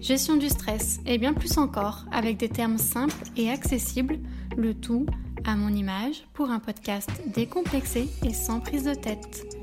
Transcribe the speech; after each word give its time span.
gestion 0.00 0.36
du 0.36 0.48
stress 0.48 1.00
et 1.06 1.18
bien 1.18 1.32
plus 1.32 1.58
encore 1.58 2.04
avec 2.12 2.36
des 2.36 2.48
termes 2.48 2.78
simples 2.78 3.14
et 3.36 3.50
accessibles, 3.50 4.18
le 4.56 4.74
tout 4.74 5.06
à 5.44 5.56
mon 5.56 5.68
image 5.68 6.26
pour 6.34 6.50
un 6.50 6.58
podcast 6.58 7.10
décomplexé 7.34 8.08
et 8.24 8.32
sans 8.32 8.60
prise 8.60 8.84
de 8.84 8.94
tête. 8.94 9.55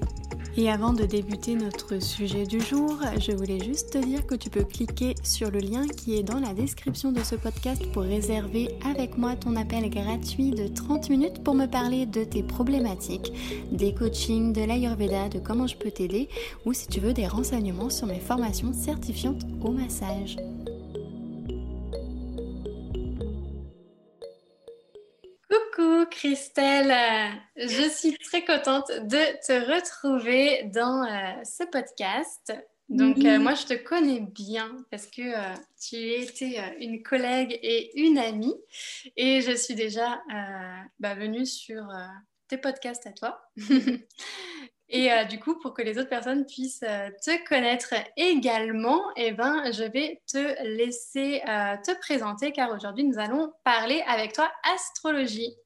Et 0.55 0.69
avant 0.69 0.93
de 0.93 1.03
débuter 1.03 1.55
notre 1.55 1.99
sujet 1.99 2.45
du 2.45 2.61
jour, 2.61 2.99
je 3.19 3.31
voulais 3.31 3.59
juste 3.59 3.93
te 3.93 3.97
dire 3.97 4.27
que 4.27 4.35
tu 4.35 4.51
peux 4.51 4.63
cliquer 4.63 5.15
sur 5.23 5.49
le 5.49 5.57
lien 5.57 5.87
qui 5.87 6.15
est 6.15 6.21
dans 6.21 6.39
la 6.39 6.53
description 6.53 7.11
de 7.11 7.23
ce 7.23 7.35
podcast 7.35 7.83
pour 7.91 8.03
réserver 8.03 8.69
avec 8.85 9.17
moi 9.17 9.35
ton 9.35 9.55
appel 9.55 9.89
gratuit 9.89 10.51
de 10.51 10.67
30 10.67 11.09
minutes 11.09 11.43
pour 11.43 11.55
me 11.55 11.65
parler 11.65 12.05
de 12.05 12.23
tes 12.23 12.43
problématiques, 12.43 13.33
des 13.71 13.95
coachings, 13.95 14.53
de 14.53 14.61
l'Ayurveda, 14.61 15.27
de 15.29 15.39
comment 15.39 15.65
je 15.65 15.75
peux 15.75 15.91
t'aider 15.91 16.29
ou 16.65 16.73
si 16.73 16.87
tu 16.87 16.99
veux 16.99 17.13
des 17.13 17.27
renseignements 17.27 17.89
sur 17.89 18.05
mes 18.05 18.19
formations 18.19 18.73
certifiantes 18.73 19.41
au 19.61 19.71
massage. 19.71 20.37
Christelle, 26.23 26.95
je 27.57 27.89
suis 27.89 28.17
très 28.17 28.45
contente 28.45 28.87
de 28.87 29.41
te 29.45 29.73
retrouver 29.75 30.63
dans 30.73 31.03
euh, 31.03 31.43
ce 31.43 31.65
podcast. 31.65 32.53
Donc 32.87 33.17
euh, 33.25 33.39
moi, 33.39 33.55
je 33.55 33.65
te 33.65 33.73
connais 33.73 34.21
bien 34.21 34.85
parce 34.89 35.05
que 35.05 35.21
euh, 35.21 35.53
tu 35.77 35.97
étais 35.97 36.61
une 36.79 37.03
collègue 37.03 37.59
et 37.61 37.99
une 37.99 38.17
amie 38.17 38.55
et 39.17 39.41
je 39.41 39.51
suis 39.51 39.75
déjà 39.75 40.21
bah, 40.97 41.13
venue 41.15 41.45
sur 41.45 41.89
tes 42.47 42.57
podcasts 42.57 43.05
à 43.05 43.11
toi. 43.11 43.41
et 44.87 45.09
du 45.29 45.41
coup, 45.41 45.59
pour 45.59 45.73
que 45.73 45.81
les 45.81 45.97
autres 45.97 46.07
personnes 46.07 46.45
puissent 46.45 46.79
te 46.79 47.49
connaître 47.49 47.95
également, 48.15 49.01
eh 49.17 49.33
ben, 49.33 49.73
je 49.73 49.83
vais 49.83 50.21
te 50.31 50.63
laisser 50.63 51.41
te 51.85 51.99
présenter 51.99 52.53
car 52.53 52.71
aujourd'hui, 52.71 53.03
nous 53.03 53.19
allons 53.19 53.51
parler 53.65 54.01
avec 54.07 54.31
toi 54.31 54.49
astrologie. 54.73 55.57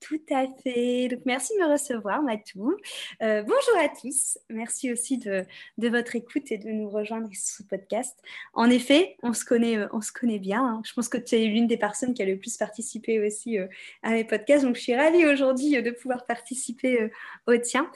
Tout 0.00 0.20
à 0.30 0.46
fait. 0.62 1.08
Donc, 1.08 1.20
merci 1.26 1.52
de 1.54 1.64
me 1.64 1.72
recevoir, 1.72 2.22
Matou. 2.22 2.76
Euh, 3.20 3.42
bonjour 3.42 3.76
à 3.80 3.88
tous. 3.88 4.38
Merci 4.48 4.92
aussi 4.92 5.18
de, 5.18 5.44
votre 5.76 6.14
écoute 6.14 6.52
et 6.52 6.58
de 6.58 6.68
nous 6.68 6.88
rejoindre 6.88 7.28
sur 7.32 7.58
ce 7.58 7.62
podcast. 7.64 8.16
En 8.54 8.70
effet, 8.70 9.16
on 9.24 9.32
se 9.32 9.44
connaît, 9.44 9.76
euh, 9.76 9.88
on 9.92 10.00
se 10.00 10.12
connaît 10.12 10.38
bien. 10.38 10.64
Hein. 10.64 10.82
Je 10.84 10.92
pense 10.92 11.08
que 11.08 11.18
tu 11.18 11.34
es 11.34 11.46
l'une 11.46 11.66
des 11.66 11.76
personnes 11.76 12.14
qui 12.14 12.22
a 12.22 12.26
le 12.26 12.38
plus 12.38 12.56
participé 12.56 13.26
aussi 13.26 13.58
euh, 13.58 13.66
à 14.04 14.10
mes 14.10 14.24
podcasts. 14.24 14.64
Donc, 14.64 14.76
je 14.76 14.82
suis 14.82 14.94
ravie 14.94 15.26
aujourd'hui 15.26 15.82
de 15.82 15.90
pouvoir 15.90 16.26
participer 16.26 17.10
au 17.46 17.56
tien, 17.56 17.90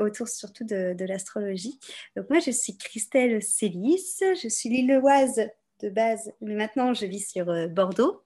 autour 0.00 0.28
surtout 0.28 0.64
de, 0.64 0.94
de 0.94 1.04
l'astrologie. 1.04 1.78
Donc, 2.16 2.30
moi, 2.30 2.38
je 2.38 2.50
suis 2.50 2.78
Christelle 2.78 3.42
Célis. 3.42 4.20
Je 4.20 4.48
suis 4.48 4.70
lilloise 4.70 5.48
de 5.80 5.88
base, 5.90 6.32
mais 6.40 6.54
maintenant, 6.54 6.94
je 6.94 7.04
vis 7.04 7.28
sur 7.30 7.46
Bordeaux. 7.68 8.22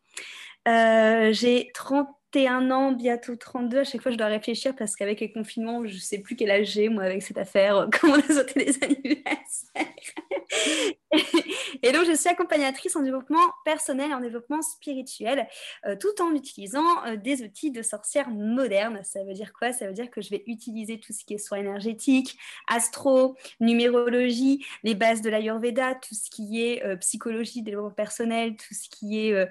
j'ai 0.66 1.70
30 1.75 2.08
31 2.32 2.70
ans, 2.70 2.92
bientôt 2.92 3.37
32. 3.37 3.78
À 3.78 3.84
chaque 3.84 4.03
fois, 4.03 4.12
je 4.12 4.16
dois 4.16 4.26
réfléchir 4.26 4.75
parce 4.76 4.97
qu'avec 4.97 5.20
les 5.20 5.32
confinements, 5.32 5.87
je 5.87 5.94
ne 5.94 5.98
sais 5.98 6.19
plus 6.19 6.37
quel 6.37 6.50
âge 6.50 6.69
j'ai, 6.69 6.88
moi, 6.88 7.04
avec 7.04 7.22
cette 7.22 7.38
affaire, 7.38 7.88
comment 8.00 8.14
on 8.14 8.19
a 8.19 8.34
sauté 8.34 8.64
les 8.64 8.84
anniversaires. 8.84 9.87
Et 11.82 11.92
donc, 11.92 12.06
je 12.06 12.12
suis 12.12 12.28
accompagnatrice 12.28 12.97
en 12.97 13.03
développement 13.03 13.41
personnel 13.64 14.12
en 14.12 14.20
développement 14.20 14.62
spirituel, 14.62 15.48
euh, 15.87 15.97
tout 15.97 16.22
en 16.22 16.34
utilisant 16.34 17.04
euh, 17.06 17.16
des 17.16 17.42
outils 17.42 17.70
de 17.70 17.82
sorcière 17.82 18.28
moderne. 18.31 19.00
Ça 19.04 19.22
veut 19.25 19.34
dire 19.34 19.53
quoi? 19.53 19.72
Ça 19.72 19.87
veut 19.87 19.92
dire 19.92 20.10
que 20.10 20.20
je 20.20 20.31
vais 20.31 20.42
utiliser 20.47 20.98
tout 21.00 21.12
ce 21.12 21.25
qui 21.25 21.34
est 21.34 21.38
soin 21.38 21.59
énergétique, 21.59 22.38
astro, 22.69 23.37
numérologie, 23.60 24.64
les 24.82 24.94
bases 24.94 25.22
de 25.22 25.31
l'Ayurveda, 25.31 25.94
tout 25.94 26.14
ce 26.14 26.31
qui 26.31 26.62
est 26.62 26.84
euh, 26.84 26.97
psychologie, 26.97 27.62
développement 27.62 27.91
personnel, 27.91 28.56
tout 28.56 28.75
ce 28.75 28.88
qui 28.88 29.19
est 29.19 29.47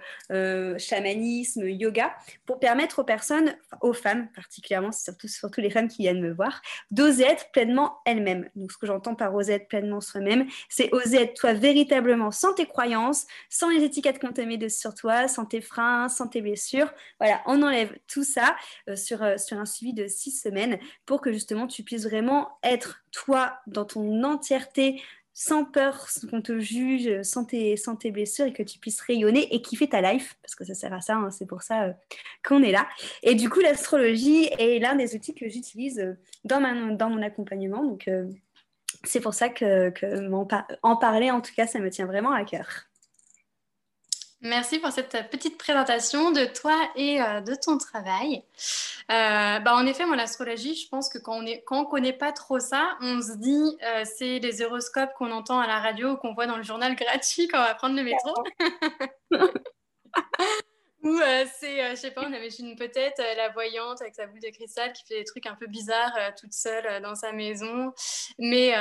chamanisme, 0.80 1.68
yoga, 1.68 2.16
pour 2.46 2.60
permettre 2.60 3.00
aux 3.00 3.04
personnes, 3.04 3.56
aux 3.82 3.94
femmes 3.94 4.30
particulièrement, 4.36 4.92
surtout, 4.92 5.28
surtout 5.28 5.62
les 5.62 5.70
femmes 5.70 5.88
qui 5.88 6.04
viennent 6.04 6.22
me 6.22 6.34
voir, 6.34 6.62
d'oser 6.92 7.24
être 7.24 7.52
pleinement 7.52 8.00
elles-mêmes. 8.06 8.50
Donc, 8.56 8.72
ce 8.72 8.78
que 8.78 8.88
j'entends 8.88 9.16
par 9.16 9.34
oser 9.34 9.54
être 9.54 9.68
pleinement 9.68 10.02
soi-même, 10.02 10.48
c'est 10.70 10.94
oser 10.94 11.22
être 11.22 11.34
toi 11.34 11.54
véritablement 11.54 12.15
sans 12.32 12.54
tes 12.54 12.66
croyances, 12.66 13.26
sans 13.50 13.70
les 13.70 13.84
étiquettes 13.84 14.20
qu'on 14.20 14.34
sur 14.70 14.94
toi, 14.94 15.28
sans 15.28 15.46
tes 15.46 15.62
freins, 15.62 16.10
sans 16.10 16.28
tes 16.28 16.42
blessures. 16.42 16.92
Voilà, 17.20 17.42
on 17.46 17.62
enlève 17.62 17.98
tout 18.08 18.24
ça 18.24 18.56
euh, 18.90 18.96
sur, 18.96 19.24
euh, 19.24 19.38
sur 19.38 19.58
un 19.58 19.66
suivi 19.66 19.94
de 19.94 20.08
six 20.08 20.32
semaines 20.32 20.80
pour 21.06 21.22
que 21.22 21.32
justement 21.32 21.68
tu 21.68 21.84
puisses 21.84 22.06
vraiment 22.06 22.58
être 22.64 23.04
toi 23.12 23.58
dans 23.68 23.86
ton 23.86 24.24
entièreté 24.24 25.02
sans 25.38 25.66
peur 25.66 26.08
qu'on 26.30 26.42
te 26.42 26.60
juge, 26.60 27.22
sans 27.24 27.44
tes, 27.44 27.76
sans 27.76 27.98
tes 27.98 28.10
blessures 28.10 28.46
et 28.46 28.54
que 28.54 28.64
tu 28.64 28.80
puisses 28.80 29.02
rayonner 29.02 29.54
et 29.54 29.62
kiffer 29.62 29.90
ta 29.90 30.00
life, 30.02 30.38
parce 30.42 30.56
que 30.56 30.64
ça 30.64 30.74
sert 30.74 30.94
à 30.94 31.02
ça, 31.02 31.16
hein, 31.16 31.30
c'est 31.30 31.46
pour 31.46 31.62
ça 31.62 31.84
euh, 31.84 31.94
qu'on 32.46 32.64
est 32.64 32.72
là. 32.72 32.88
Et 33.22 33.36
du 33.36 33.50
coup, 33.50 33.60
l'astrologie 33.60 34.50
est 34.58 34.80
l'un 34.80 34.96
des 34.96 35.14
outils 35.14 35.36
que 35.36 35.50
j'utilise 35.50 36.16
dans, 36.46 36.96
dans 36.96 37.10
mon 37.10 37.22
accompagnement. 37.22 37.84
Donc, 37.84 38.10
c'est 39.06 39.22
pour 39.22 39.34
ça 39.34 39.50
que, 39.50 39.90
que 39.90 40.30
en 40.84 40.96
parler, 40.96 41.32
en 41.32 41.42
tout 41.42 41.54
cas, 41.56 41.68
ça 41.68 41.80
me 41.80 41.90
tient 41.90 42.06
vraiment 42.06 42.32
à 42.32 42.44
cœur. 42.44 42.68
Merci 44.46 44.78
pour 44.78 44.92
cette 44.92 45.30
petite 45.32 45.58
présentation 45.58 46.30
de 46.30 46.46
toi 46.46 46.78
et 46.96 47.20
euh, 47.20 47.42
de 47.42 47.56
ton 47.56 47.80
travail. 47.80 48.44
Euh, 49.12 49.60
bah 49.60 49.76
en 49.76 49.88
effet, 49.88 50.06
moi, 50.06 50.16
l'astrologie, 50.16 50.76
je 50.76 50.88
pense 50.88 51.10
que 51.10 51.18
quand 51.18 51.38
on 51.38 51.42
ne 51.42 51.86
connaît 51.90 52.14
pas 52.14 52.32
trop 52.32 52.60
ça, 52.60 52.96
on 53.02 53.22
se 53.22 53.38
dit 53.38 53.78
euh, 53.84 54.04
c'est 54.06 54.38
les 54.38 54.62
horoscopes 54.62 55.14
qu'on 55.18 55.32
entend 55.32 55.60
à 55.60 55.66
la 55.66 55.80
radio 55.80 56.12
ou 56.12 56.18
qu'on 56.18 56.36
voit 56.36 56.46
dans 56.46 56.58
le 56.58 56.64
journal 56.64 56.96
gratuit 56.96 57.48
quand 57.48 57.58
on 57.58 57.64
va 57.64 57.74
prendre 57.74 57.96
le 57.96 58.04
métro. 58.04 58.34
Ou 61.06 61.20
euh, 61.20 61.46
c'est, 61.60 61.84
euh, 61.84 61.92
je 61.92 61.98
sais 61.98 62.10
pas, 62.10 62.24
on 62.26 62.34
imagine 62.34 62.76
peut-être 62.76 63.20
euh, 63.20 63.36
la 63.36 63.50
voyante 63.50 64.02
avec 64.02 64.16
sa 64.16 64.26
boule 64.26 64.40
de 64.40 64.50
cristal 64.50 64.92
qui 64.92 65.04
fait 65.08 65.20
des 65.20 65.24
trucs 65.24 65.46
un 65.46 65.54
peu 65.54 65.68
bizarres 65.68 66.18
toute 66.42 66.54
seule 66.54 67.00
dans 67.04 67.14
sa 67.14 67.32
maison. 67.32 67.94
Mais 68.40 68.72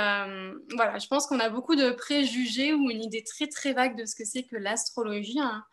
voilà, 0.75 0.99
je 0.99 1.07
pense 1.07 1.27
qu'on 1.27 1.39
a 1.39 1.51
beaucoup 1.51 1.77
de 1.77 1.91
préjugés 1.91 2.73
ou 2.73 2.91
une 2.91 3.03
idée 3.03 3.23
très 3.25 3.47
très 3.47 3.75
vague 3.75 3.97
de 3.99 4.07
ce 4.07 4.15
que 4.15 4.25
c'est 4.25 4.45
que 4.45 4.57
l'astrologie. 4.57 5.39
Hein. 5.39 5.65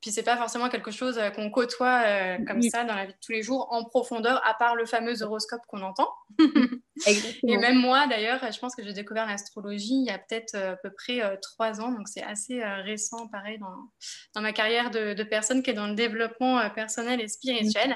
puis 0.00 0.10
c'est 0.10 0.24
pas 0.24 0.36
forcément 0.36 0.68
quelque 0.68 0.90
chose 0.90 1.20
qu'on 1.36 1.50
côtoie 1.50 2.36
comme 2.46 2.62
ça 2.62 2.84
dans 2.84 2.94
la 2.94 3.06
vie 3.06 3.12
de 3.12 3.18
tous 3.24 3.32
les 3.32 3.42
jours 3.42 3.68
en 3.70 3.84
profondeur, 3.84 4.42
à 4.46 4.54
part 4.54 4.74
le 4.74 4.86
fameux 4.86 5.22
horoscope 5.22 5.62
qu'on 5.68 5.82
entend. 5.82 6.08
Et 7.06 7.56
même 7.56 7.78
moi, 7.78 8.06
d'ailleurs, 8.08 8.40
je 8.52 8.58
pense 8.58 8.74
que 8.74 8.82
j'ai 8.82 8.92
découvert 8.92 9.26
l'astrologie 9.26 9.94
il 9.94 10.06
y 10.06 10.10
a 10.10 10.18
peut-être 10.18 10.56
à 10.56 10.76
peu 10.76 10.90
près 10.90 11.38
trois 11.40 11.80
ans, 11.80 11.92
donc 11.92 12.08
c'est 12.08 12.22
assez 12.22 12.62
récent, 12.62 13.28
pareil, 13.28 13.58
dans, 13.58 13.90
dans 14.34 14.40
ma 14.40 14.52
carrière 14.52 14.79
de, 14.88 15.22
personnes 15.24 15.62
qui 15.62 15.70
est 15.70 15.74
dans 15.74 15.88
le 15.88 15.94
développement 15.94 16.58
euh, 16.58 16.70
personnel 16.70 17.20
et 17.20 17.28
spirituel. 17.28 17.94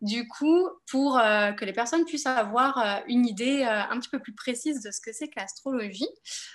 Du 0.00 0.26
coup, 0.26 0.68
pour 0.90 1.16
euh, 1.18 1.52
que 1.52 1.64
les 1.64 1.72
personnes 1.72 2.04
puissent 2.04 2.26
avoir 2.26 2.78
euh, 2.78 3.00
une 3.06 3.26
idée 3.26 3.62
un 3.62 4.00
petit 4.00 4.08
peu 4.08 4.18
plus 4.18 4.34
précise 4.34 4.82
de 4.82 4.90
ce 4.90 5.00
que 5.00 5.12
c'est 5.12 5.28
que 5.28 5.38
l'astrologie, 5.38 6.08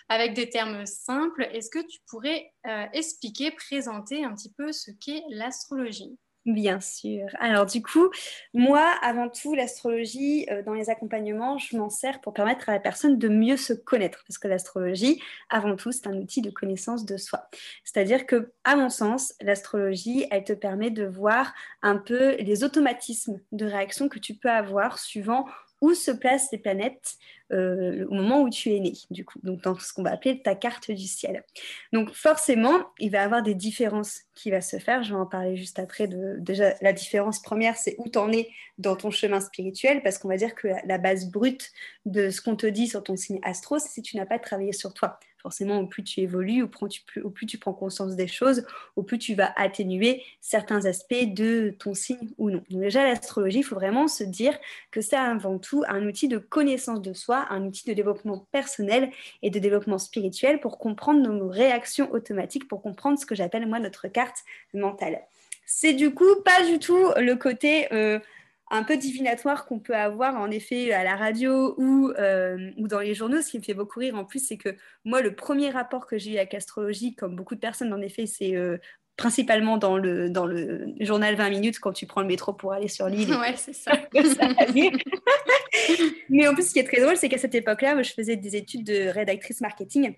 avec 0.10 0.34
des 0.34 0.50
termes 0.50 0.86
simples, 0.86 1.48
est-ce 1.54 1.69
que 1.69 1.80
tu 1.80 2.00
pourrais 2.10 2.52
expliquer, 2.92 3.52
présenter 3.52 4.25
un 4.25 4.34
petit 4.34 4.52
peu 4.52 4.74
ce 4.74 4.92
qu'est 4.92 5.24
l'astrologie? 5.30 6.18
Bien 6.46 6.80
sûr. 6.80 7.26
Alors 7.40 7.66
du 7.66 7.82
coup, 7.82 8.12
moi, 8.54 8.86
avant 9.02 9.30
tout, 9.30 9.56
l'astrologie, 9.56 10.46
euh, 10.52 10.62
dans 10.62 10.74
les 10.76 10.92
accompagnements, 10.92 11.58
je 11.58 11.76
m'en 11.76 11.90
sers 11.90 12.22
pour 12.22 12.34
permettre 12.34 12.70
à 12.70 12.74
la 12.74 12.80
personne 12.80 13.18
de 13.18 13.30
mieux 13.30 13.58
se 13.58 13.74
connaître. 13.74 14.24
Parce 14.28 14.38
que 14.38 14.48
l'astrologie, 14.48 15.20
avant 15.50 15.76
tout, 15.76 15.92
c'est 15.92 16.06
un 16.06 16.14
outil 16.16 16.42
de 16.44 16.52
connaissance 16.52 17.04
de 17.04 17.18
soi. 17.18 17.50
C'est-à-dire 17.84 18.28
que, 18.28 18.52
à 18.64 18.76
mon 18.76 18.90
sens, 18.90 19.34
l'astrologie, 19.42 20.28
elle 20.30 20.44
te 20.44 20.54
permet 20.54 20.92
de 20.92 21.06
voir 21.06 21.52
un 21.82 21.98
peu 21.98 22.36
les 22.36 22.64
automatismes 22.64 23.40
de 23.52 23.66
réaction 23.66 24.08
que 24.08 24.20
tu 24.20 24.36
peux 24.36 24.52
avoir 24.52 25.00
suivant 25.00 25.46
où 25.82 25.94
se 25.96 26.12
placent 26.12 26.52
les 26.52 26.58
planètes 26.60 27.16
au 27.52 28.14
moment 28.14 28.42
où 28.42 28.50
tu 28.50 28.74
es 28.74 28.80
né, 28.80 28.94
du 29.12 29.24
coup, 29.24 29.40
donc 29.44 29.62
dans 29.62 29.78
ce 29.78 29.94
qu'on 29.94 30.04
va 30.04 30.12
appeler 30.12 30.42
ta 30.42 30.56
carte 30.56 30.92
du 30.92 31.08
ciel. 31.08 31.44
Donc 31.94 32.12
forcément, 32.14 32.88
il 33.00 33.12
va 33.12 33.20
y 33.20 33.22
avoir 33.22 33.44
des 33.44 33.56
différences 33.56 34.22
qui 34.34 34.52
vont 34.52 34.62
se 34.62 34.78
faire. 34.78 35.04
Je 35.04 35.14
vais 35.14 35.20
en 35.20 35.26
parler 35.26 35.56
juste 35.56 35.80
après. 35.80 36.08
De, 36.08 36.38
déjà, 36.40 36.74
la 36.82 36.94
différence 36.94 37.42
première, 37.42 37.78
c'est 37.78 37.96
où 38.00 38.10
tu 38.10 38.18
en 38.18 38.32
es 38.32 38.50
dans 38.78 38.96
ton 38.96 39.12
chemin 39.12 39.40
spirituel, 39.40 40.02
parce 40.04 40.18
qu'on 40.18 40.28
va 40.28 40.38
dire 40.38 40.56
que 40.56 40.68
la 40.86 40.98
base 40.98 41.30
brute 41.30 41.72
de 42.06 42.30
ce 42.30 42.42
qu'on 42.42 42.56
te 42.56 42.68
dit 42.68 42.88
sur 42.88 43.04
ton 43.04 43.16
signe 43.16 43.40
astro, 43.44 43.80
c'est 43.80 43.90
si 43.90 44.02
tu 44.02 44.18
n'as 44.18 44.26
pas 44.26 44.40
travaillé 44.40 44.74
sur 44.74 44.94
toi 44.94 45.20
forcément, 45.46 45.78
au 45.78 45.86
plus 45.86 46.04
tu 46.04 46.22
évolues, 46.22 46.64
au 46.64 46.68
plus 46.68 46.90
tu, 46.90 47.22
au 47.22 47.30
plus 47.30 47.46
tu 47.46 47.60
prends 47.60 47.72
conscience 47.72 48.16
des 48.16 48.26
choses, 48.26 48.66
au 48.96 49.04
plus 49.04 49.20
tu 49.20 49.36
vas 49.36 49.54
atténuer 49.58 50.24
certains 50.42 50.86
aspects 50.86 51.14
de 51.36 51.76
ton 51.78 51.94
signe 51.94 52.32
ou 52.40 52.50
non. 52.50 52.64
Déjà, 52.72 53.04
l'astrologie, 53.04 53.60
il 53.60 53.64
faut 53.64 53.76
vraiment 53.76 54.08
se 54.08 54.24
dire 54.24 54.58
que 54.90 55.02
c'est 55.02 55.16
avant 55.16 55.60
tout 55.60 55.84
un 55.88 56.04
outil 56.08 56.28
de 56.28 56.40
connaissance 56.40 57.00
de 57.00 57.14
soi, 57.14 57.35
un 57.50 57.66
outil 57.66 57.88
de 57.88 57.94
développement 57.94 58.48
personnel 58.52 59.12
et 59.42 59.50
de 59.50 59.60
développement 59.60 59.98
spirituel 59.98 60.60
pour 60.60 60.78
comprendre 60.78 61.22
nos 61.22 61.48
réactions 61.48 62.12
automatiques, 62.12 62.68
pour 62.68 62.82
comprendre 62.82 63.20
ce 63.20 63.26
que 63.26 63.36
j'appelle 63.36 63.68
moi 63.68 63.80
notre 63.80 64.08
carte 64.08 64.38
mentale. 64.74 65.22
C'est 65.66 65.94
du 65.94 66.14
coup 66.14 66.42
pas 66.44 66.66
du 66.66 66.80
tout 66.80 67.12
le 67.18 67.36
côté... 67.36 67.92
Euh, 67.94 68.20
un 68.72 68.84
peu 68.84 68.98
divinatoire 68.98 69.66
qu'on 69.66 69.80
peut 69.80 69.96
avoir 69.96 70.36
en 70.36 70.50
effet 70.50 70.92
à 70.92 71.04
la 71.04 71.16
radio 71.16 71.76
ou, 71.78 72.10
euh, 72.18 72.72
ou 72.78 72.88
dans 72.88 73.00
les 73.00 73.14
journaux. 73.14 73.42
Ce 73.42 73.52
qui 73.52 73.60
me 73.60 73.64
fait 73.64 73.74
beaucoup 73.74 74.00
rire 74.00 74.16
en 74.16 74.26
plus, 74.26 74.46
c'est 74.46 74.58
que 74.58 74.76
moi, 75.04 75.22
le 75.22 75.36
premier 75.36 75.70
rapport 75.70 76.08
que 76.08 76.18
j'ai 76.18 76.34
eu 76.34 76.38
avec 76.38 76.54
l'astrologie, 76.54 77.16
comme 77.16 77.36
beaucoup 77.36 77.56
de 77.56 77.60
personnes 77.60 77.94
en 77.94 78.02
effet, 78.02 78.26
c'est 78.26 78.56
euh, 78.56 78.78
principalement 79.18 79.78
dans 79.78 79.98
le, 79.98 80.30
dans 80.30 80.46
le 80.46 80.88
journal 81.00 81.36
20 81.36 81.50
minutes 81.50 81.80
quand 81.80 81.94
tu 81.94 82.06
prends 82.06 82.22
le 82.22 82.28
métro 82.28 82.54
pour 82.54 82.74
aller 82.74 82.88
sur 82.88 83.08
l'île. 83.08 83.34
Ouais, 83.40 83.56
c'est 83.56 83.74
ça. 83.74 83.92
Mais 86.30 86.48
en 86.48 86.54
plus, 86.54 86.68
ce 86.68 86.74
qui 86.74 86.80
est 86.80 86.84
très 86.84 87.02
drôle, 87.02 87.18
c'est 87.18 87.30
qu'à 87.30 87.38
cette 87.38 87.56
époque-là, 87.56 88.02
je 88.02 88.14
faisais 88.14 88.36
des 88.36 88.56
études 88.56 88.84
de 88.84 89.08
rédactrice 89.08 89.62
marketing 89.62 90.16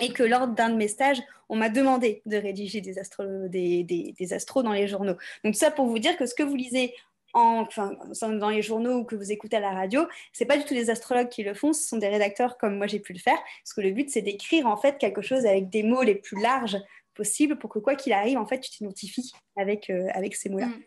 et 0.00 0.12
que 0.12 0.22
lors 0.22 0.48
d'un 0.48 0.70
de 0.70 0.76
mes 0.76 0.88
stages, 0.88 1.22
on 1.48 1.56
m'a 1.56 1.68
demandé 1.68 2.22
de 2.26 2.36
rédiger 2.36 2.80
des, 2.80 2.98
astro, 2.98 3.24
des, 3.48 3.84
des, 3.84 4.14
des, 4.18 4.32
astros 4.32 4.62
dans 4.62 4.72
les 4.72 4.88
journaux. 4.88 5.16
Donc 5.44 5.54
ça 5.54 5.70
pour 5.70 5.86
vous 5.86 5.98
dire 5.98 6.16
que 6.16 6.26
ce 6.26 6.34
que 6.34 6.42
vous 6.42 6.56
lisez 6.56 6.94
enfin, 7.34 7.96
dans 8.38 8.50
les 8.50 8.62
journaux 8.62 8.98
ou 8.98 9.04
que 9.04 9.16
vous 9.16 9.32
écoutez 9.32 9.56
à 9.56 9.60
la 9.60 9.70
radio, 9.70 10.02
c'est 10.32 10.44
pas 10.44 10.56
du 10.56 10.64
tout 10.64 10.74
des 10.74 10.90
astrologues 10.90 11.28
qui 11.28 11.42
le 11.42 11.54
font, 11.54 11.72
ce 11.72 11.86
sont 11.86 11.98
des 11.98 12.08
rédacteurs 12.08 12.58
comme 12.58 12.76
moi 12.76 12.86
j'ai 12.86 13.00
pu 13.00 13.12
le 13.12 13.18
faire, 13.18 13.38
parce 13.62 13.74
que 13.74 13.80
le 13.80 13.90
but 13.90 14.10
c'est 14.10 14.22
d'écrire 14.22 14.66
en 14.66 14.76
fait 14.76 14.98
quelque 14.98 15.22
chose 15.22 15.46
avec 15.46 15.70
des 15.70 15.82
mots 15.82 16.02
les 16.02 16.14
plus 16.14 16.40
larges 16.40 16.76
possibles 17.14 17.58
pour 17.58 17.70
que 17.70 17.78
quoi 17.78 17.94
qu'il 17.94 18.12
arrive, 18.12 18.38
en 18.38 18.46
fait, 18.46 18.60
tu 18.60 18.70
t'identifies 18.70 19.32
avec, 19.56 19.90
euh, 19.90 20.08
avec 20.14 20.34
ces 20.34 20.48
mots-là. 20.48 20.66
Mm. 20.66 20.82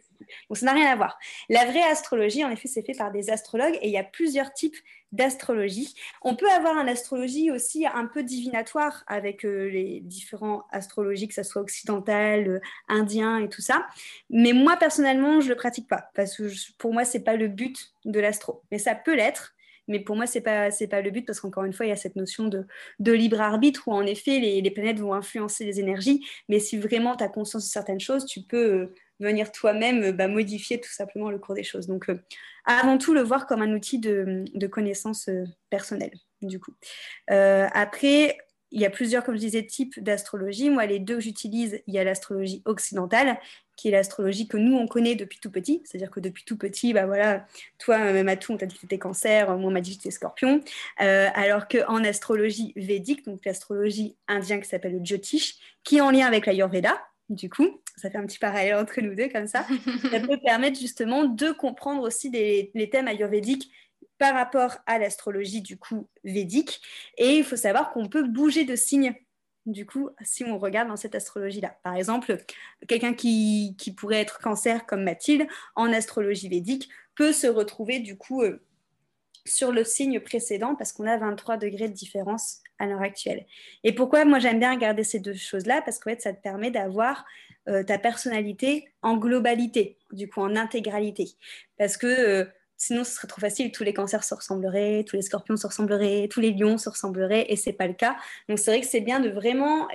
Donc 0.50 0.57
ça 0.57 0.66
n'a 0.66 0.74
rien 0.74 0.92
à 0.92 0.95
voir. 0.95 1.18
La 1.50 1.66
vraie 1.66 1.83
astrologie, 1.83 2.44
en 2.44 2.50
effet, 2.50 2.68
c'est 2.68 2.86
fait 2.86 2.98
par 2.98 3.12
des 3.12 3.30
astrologues 3.30 3.77
et 3.81 3.88
il 3.88 3.92
y 3.92 3.98
a 3.98 4.04
plusieurs 4.04 4.54
types 4.54 4.77
d'astrologie. 5.12 5.94
On 6.22 6.36
peut 6.36 6.50
avoir 6.51 6.77
une 6.77 6.89
astrologie 6.89 7.51
aussi 7.51 7.86
un 7.86 8.06
peu 8.06 8.24
divinatoire 8.24 9.04
avec 9.07 9.45
euh, 9.45 9.69
les 9.69 10.01
différents 10.01 10.63
astrologies, 10.72 11.27
que 11.27 11.33
ce 11.33 11.44
soit 11.44 11.62
occidental, 11.62 12.48
euh, 12.48 12.60
indien 12.88 13.39
et 13.39 13.50
tout 13.50 13.62
ça. 13.62 13.88
Mais 14.30 14.54
moi, 14.54 14.77
personnellement, 14.77 15.39
je 15.42 15.45
ne 15.45 15.51
le 15.51 15.56
pratique 15.56 15.88
pas 15.88 16.10
parce 16.16 16.38
que 16.38 16.50
pour 16.77 16.94
moi, 16.94 17.06
ce 17.06 17.18
n'est 17.18 17.24
pas 17.24 17.36
le 17.36 17.48
but 17.48 17.94
de 18.04 18.19
l'astro. 18.19 18.63
Mais 18.72 18.80
ça 18.80 18.95
peut 18.95 19.16
l'être. 19.16 19.54
Mais 19.87 19.99
pour 19.99 20.15
moi, 20.15 20.25
ce 20.25 20.37
n'est 20.37 20.43
pas, 20.43 20.69
pas 20.89 21.01
le 21.01 21.11
but 21.11 21.25
parce 21.25 21.39
qu'encore 21.39 21.63
une 21.63 21.73
fois, 21.73 21.85
il 21.85 21.89
y 21.89 21.91
a 21.91 21.97
cette 21.97 22.15
notion 22.15 22.47
de, 22.47 22.65
de 22.99 23.11
libre 23.11 23.41
arbitre 23.41 23.87
où 23.87 23.91
en 23.91 24.05
effet, 24.05 24.39
les, 24.39 24.61
les, 24.61 24.71
planètes 24.71 24.99
vont 24.99 25.13
influencer 25.13 25.65
les 25.65 25.79
énergies. 25.79 26.25
Mais 26.49 26.59
si 26.59 26.77
vraiment 26.77 27.15
tu 27.15 27.23
as 27.23 27.29
conscience 27.29 27.65
de 27.65 27.69
certaines 27.69 27.99
choses, 27.99 28.25
tu 28.25 28.41
peux 28.41 28.73
euh, 28.73 28.93
venir 29.19 29.51
toi-même 29.51 30.03
euh, 30.03 30.11
bah, 30.11 30.27
modifier 30.27 30.79
tout 30.79 30.91
simplement 30.91 31.29
le 31.29 31.39
cours 31.39 31.55
des 31.55 31.63
choses. 31.63 31.87
Donc, 31.87 32.09
euh, 32.09 32.19
avant 32.65 32.97
tout, 32.97 33.13
le 33.13 33.21
voir 33.21 33.47
comme 33.47 33.61
un 33.61 33.73
outil 33.73 33.99
de, 33.99 34.67
connaissance 34.67 35.29
euh, 35.29 35.43
personnelle, 35.69 36.13
du 36.41 36.59
coup. 36.59 36.73
après, 37.27 38.38
il 38.75 38.81
y 38.81 38.86
a 38.86 38.89
plusieurs, 38.89 39.24
comme 39.24 39.36
je 39.36 39.39
disais, 39.39 39.63
types 39.63 40.04
d'astrologie. 40.04 40.69
Moi, 40.69 40.86
les 40.86 41.00
deux 41.00 41.16
que 41.16 41.22
j'utilise, 41.22 41.81
il 41.88 41.94
y 41.94 41.98
a 41.98 42.04
l'astrologie 42.04 42.62
occidentale, 42.66 43.39
qui 43.77 43.88
est 43.88 43.92
l'astrologie 43.92 44.50
que 44.50 44.57
nous, 44.57 44.75
on 44.75 44.86
connaît 44.86 45.16
depuis 45.16 45.39
tout 45.39 45.50
petit. 45.50 45.81
C'est-à-dire 45.86 46.12
que 46.12 46.19
depuis 46.19 46.44
tout 46.44 46.57
petit, 46.57 46.94
bah 46.94 47.06
voilà, 47.06 47.48
toi, 47.80 47.98
même 47.98 48.27
à 48.27 48.36
tout, 48.36 48.51
on 48.51 48.57
t'a 48.57 48.66
dit 48.66 48.75
que 48.75 48.81
tu 48.81 48.86
étais 48.86 49.00
cancer, 49.00 49.48
moi, 49.57 49.69
on 49.69 49.72
m'a 49.72 49.80
dit 49.80 49.95
que 49.95 50.01
tu 50.01 50.07
étais 50.10 50.16
scorpion. 50.16 50.62
alors 50.98 51.69
qu'en 51.69 52.04
astrologie 52.04 52.74
védique, 52.75 53.25
donc 53.25 53.45
l'astrologie 53.45 54.18
indienne 54.27 54.62
qui 54.62 54.68
s'appelle 54.68 55.00
le 55.00 55.06
Jyotish, 55.06 55.56
qui 55.86 55.98
est 55.98 56.01
en 56.01 56.12
lien 56.12 56.27
avec 56.27 56.45
l'Ayurveda, 56.45 57.01
du 57.30 57.50
coup, 57.50 57.80
ça 57.95 58.12
fait 58.12 58.18
un 58.18 58.25
petit 58.25 58.39
parallèle 58.39 58.75
entre 58.75 59.00
nous 59.00 59.16
deux 59.16 59.30
comme 59.30 59.48
ça. 59.48 59.66
ça 60.12 60.19
peut 60.19 60.38
permettre 60.44 60.77
justement 60.77 61.24
de 61.24 61.51
comprendre 61.51 62.04
aussi 62.04 62.30
les 62.30 62.89
thèmes 62.92 63.07
ayurvédiques 63.07 63.72
par 64.17 64.33
rapport 64.33 64.77
à 64.85 65.00
l'astrologie 65.00 65.62
du 65.62 65.77
coup 65.77 66.07
védique. 66.23 66.81
Et 67.17 67.38
il 67.38 67.44
faut 67.44 67.56
savoir 67.56 67.91
qu'on 67.91 68.07
peut 68.07 68.23
bouger 68.27 68.65
de 68.65 68.75
signe 68.75 69.15
du 69.65 69.85
coup, 69.85 70.09
si 70.21 70.44
on 70.44 70.59
regarde 70.59 70.89
dans 70.89 70.95
cette 70.95 71.15
astrologie-là. 71.15 71.75
Par 71.83 71.95
exemple, 71.95 72.38
quelqu'un 72.88 73.13
qui, 73.13 73.75
pourrait 73.97 74.21
être 74.21 74.39
cancer 74.39 74.85
comme 74.85 75.03
Mathilde, 75.03 75.47
en 75.75 75.91
astrologie 75.91 76.50
védique, 76.50 76.89
peut 77.15 77.33
se 77.33 77.47
retrouver 77.47 78.00
du 78.00 78.17
coup 78.17 78.44
euh, 78.44 78.62
sur 79.45 79.71
le 79.71 79.83
signe 79.83 80.19
précédent 80.19 80.75
parce 80.75 80.91
qu'on 80.91 81.07
a 81.07 81.17
23 81.17 81.57
degrés 81.57 81.88
de 81.88 81.94
différence 81.94 82.59
à 82.77 82.85
l'heure 82.85 83.01
actuelle. 83.01 83.45
Et 83.83 83.94
pourquoi 83.94 84.25
moi 84.25 84.39
j'aime 84.39 84.59
bien 84.59 84.73
regarder 84.73 85.03
ces 85.03 85.19
deux 85.19 85.33
choses-là? 85.33 85.81
Parce 85.81 86.00
qu'en 86.00 86.12
fait, 86.12 86.21
ça 86.21 86.33
te 86.33 86.41
permet 86.41 86.71
d'avoir 86.71 87.25
euh, 87.67 87.83
ta 87.83 87.97
personnalité 87.97 88.89
en 89.01 89.17
globalité, 89.17 89.97
du 90.12 90.29
coup 90.29 90.41
en 90.41 90.56
intégralité. 90.56 91.29
Parce 91.77 91.97
que 91.97 92.07
euh, 92.07 92.45
sinon, 92.77 93.04
ce 93.04 93.12
serait 93.12 93.27
trop 93.27 93.42
facile, 93.42 93.72
tous 93.72 93.83
les 93.83 93.94
cancers 93.94 94.24
se 94.24 94.33
ressembleraient, 94.33 95.04
tous 95.07 95.16
les 95.16 95.22
scorpions 95.22 95.57
se 95.57 95.68
ressembleraient, 95.68 96.27
tous 96.30 96.39
les 96.39 96.51
lions 96.51 96.77
se 96.77 96.89
ressembleraient, 96.89 97.45
et 97.50 97.56
c'est 97.56 97.74
pas 97.74 97.88
le 97.88 97.94
cas. 97.94 98.16
Donc 98.50 98.60
c'est 98.60 98.72
vrai 98.72 98.81
que 98.81 98.88
c'est 98.88 99.01
bien 99.01 99.19
de 99.19 99.30
vraiment 99.30 99.88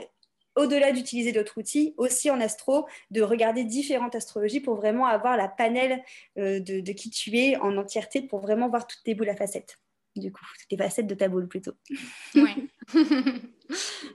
au-delà 0.57 0.93
d'utiliser 0.93 1.33
d'autres 1.33 1.59
outils, 1.59 1.95
aussi 1.97 2.31
en 2.31 2.41
astro, 2.41 2.87
de 3.11 3.23
regarder 3.23 3.65
différentes 3.65 4.15
astrologies 4.15 4.61
pour 4.61 4.75
vraiment 4.77 5.07
avoir 5.07 5.37
la 5.37 5.49
panel 5.49 6.03
euh, 6.39 6.61
de, 6.61 6.81
de, 6.81 6.93
qui 6.93 7.11
tu 7.11 7.37
es 7.37 7.57
en 7.57 7.77
entièreté, 7.77 8.23
pour 8.23 8.41
vraiment 8.41 8.69
voir 8.69 8.87
toutes 8.87 9.03
tes 9.05 9.15
boules 9.15 9.31
à 9.31 9.37
facettes 9.37 9.79
du 10.17 10.33
coup, 10.33 10.45
les 10.71 10.77
facettes 10.77 11.07
de 11.07 11.15
ta 11.15 11.29
boule 11.29 11.49
plutôt. 11.49 11.73
Oui. 12.35 12.69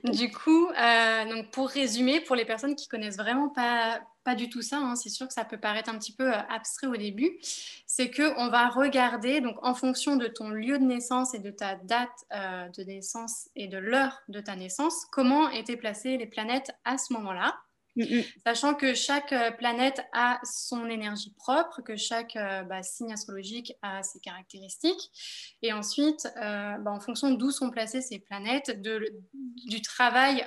du 0.04 0.30
coup, 0.30 0.68
euh, 0.68 1.24
donc 1.24 1.50
pour 1.50 1.68
résumer, 1.68 2.20
pour 2.20 2.36
les 2.36 2.44
personnes 2.44 2.76
qui 2.76 2.88
connaissent 2.88 3.16
vraiment 3.16 3.48
pas, 3.48 4.00
pas 4.24 4.34
du 4.34 4.50
tout 4.50 4.62
ça, 4.62 4.78
hein, 4.78 4.96
c'est 4.96 5.08
sûr 5.08 5.26
que 5.26 5.32
ça 5.32 5.44
peut 5.44 5.58
paraître 5.58 5.88
un 5.88 5.98
petit 5.98 6.12
peu 6.12 6.32
euh, 6.32 6.38
abstrait 6.50 6.86
au 6.86 6.96
début, 6.96 7.38
c'est 7.86 8.10
qu'on 8.10 8.48
va 8.48 8.68
regarder, 8.68 9.40
donc 9.40 9.56
en 9.62 9.74
fonction 9.74 10.16
de 10.16 10.26
ton 10.26 10.50
lieu 10.50 10.78
de 10.78 10.84
naissance 10.84 11.34
et 11.34 11.38
de 11.38 11.50
ta 11.50 11.76
date 11.76 12.10
euh, 12.34 12.68
de 12.76 12.82
naissance 12.82 13.48
et 13.56 13.68
de 13.68 13.78
l'heure 13.78 14.20
de 14.28 14.40
ta 14.40 14.56
naissance, 14.56 15.06
comment 15.12 15.48
étaient 15.50 15.76
placées 15.76 16.18
les 16.18 16.26
planètes 16.26 16.72
à 16.84 16.98
ce 16.98 17.12
moment-là. 17.14 17.56
Mm, 17.96 18.02
mm. 18.02 18.24
Sachant 18.44 18.74
que 18.74 18.94
chaque 18.94 19.32
euh, 19.32 19.50
planète 19.50 20.06
a 20.12 20.38
son 20.44 20.86
énergie 20.88 21.32
propre, 21.38 21.80
que 21.80 21.96
chaque 21.96 22.36
euh, 22.36 22.62
bah, 22.62 22.82
signe 22.82 23.12
astrologique 23.12 23.72
a 23.82 24.02
ses 24.02 24.20
caractéristiques. 24.20 25.10
Et 25.62 25.72
ensuite, 25.72 26.28
euh, 26.36 26.76
bah, 26.78 26.90
en 26.90 27.00
fonction 27.00 27.30
d'où 27.30 27.50
sont 27.50 27.70
placées 27.70 28.02
ces 28.02 28.18
planètes, 28.18 28.80
du 29.66 29.80
travail 29.82 30.44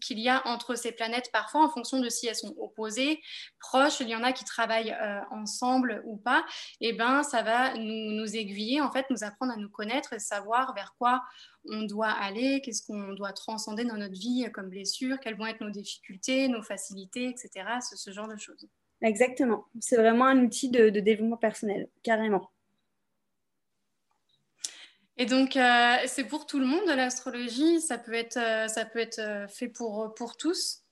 qu'il 0.00 0.18
y 0.18 0.28
a 0.28 0.46
entre 0.46 0.74
ces 0.74 0.92
planètes, 0.92 1.30
parfois 1.32 1.64
en 1.64 1.68
fonction 1.68 2.00
de 2.00 2.08
si 2.08 2.26
elles 2.26 2.36
sont 2.36 2.54
opposées, 2.58 3.20
proches, 3.58 4.00
il 4.00 4.08
y 4.08 4.14
en 4.14 4.22
a 4.22 4.32
qui 4.32 4.44
travaillent 4.44 4.96
ensemble 5.30 6.02
ou 6.06 6.16
pas, 6.16 6.44
et 6.80 6.92
ben 6.92 7.22
ça 7.22 7.42
va 7.42 7.74
nous, 7.74 8.12
nous, 8.12 8.36
aiguiller, 8.36 8.80
en 8.80 8.90
fait, 8.90 9.06
nous 9.10 9.24
apprendre 9.24 9.52
à 9.52 9.56
nous 9.56 9.68
connaître 9.68 10.12
et 10.12 10.18
savoir 10.18 10.74
vers 10.74 10.94
quoi 10.98 11.22
on 11.70 11.82
doit 11.82 12.10
aller, 12.10 12.60
qu'est-ce 12.60 12.82
qu'on 12.86 13.12
doit 13.14 13.32
transcender 13.32 13.84
dans 13.84 13.96
notre 13.96 14.18
vie 14.18 14.46
comme 14.52 14.68
blessure, 14.68 15.18
quelles 15.20 15.36
vont 15.36 15.46
être 15.46 15.60
nos 15.60 15.70
difficultés, 15.70 16.48
nos 16.48 16.62
facilités, 16.62 17.28
etc. 17.28 17.66
Ce, 17.94 18.10
genre 18.10 18.28
de 18.28 18.36
choses. 18.36 18.68
Exactement. 19.02 19.66
C'est 19.80 19.96
vraiment 19.96 20.26
un 20.26 20.38
outil 20.44 20.70
de, 20.70 20.88
développement 20.90 21.36
personnel, 21.36 21.88
carrément. 22.02 22.50
Et 25.16 25.26
donc, 25.26 25.56
euh, 25.56 25.96
c'est 26.06 26.24
pour 26.24 26.46
tout 26.46 26.60
le 26.60 26.66
monde 26.66 26.86
l'astrologie? 26.86 27.80
Ça 27.80 27.98
peut 27.98 28.14
être, 28.14 28.36
euh, 28.36 28.68
ça 28.68 28.84
peut 28.84 29.00
être 29.00 29.18
euh, 29.18 29.48
fait 29.48 29.68
pour, 29.68 30.14
pour 30.14 30.36
tous? 30.36 30.84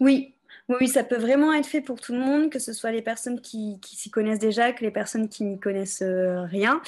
Oui, 0.00 0.34
oui, 0.70 0.88
ça 0.88 1.04
peut 1.04 1.18
vraiment 1.18 1.52
être 1.52 1.66
fait 1.66 1.82
pour 1.82 2.00
tout 2.00 2.14
le 2.14 2.20
monde, 2.20 2.48
que 2.48 2.58
ce 2.58 2.72
soit 2.72 2.90
les 2.90 3.02
personnes 3.02 3.42
qui, 3.42 3.78
s'y 3.84 4.10
connaissent 4.10 4.38
déjà, 4.38 4.72
que 4.72 4.82
les 4.82 4.90
personnes 4.90 5.28
qui 5.28 5.44
n'y 5.44 5.60
connaissent 5.60 6.00
euh, 6.00 6.42
rien. 6.44 6.80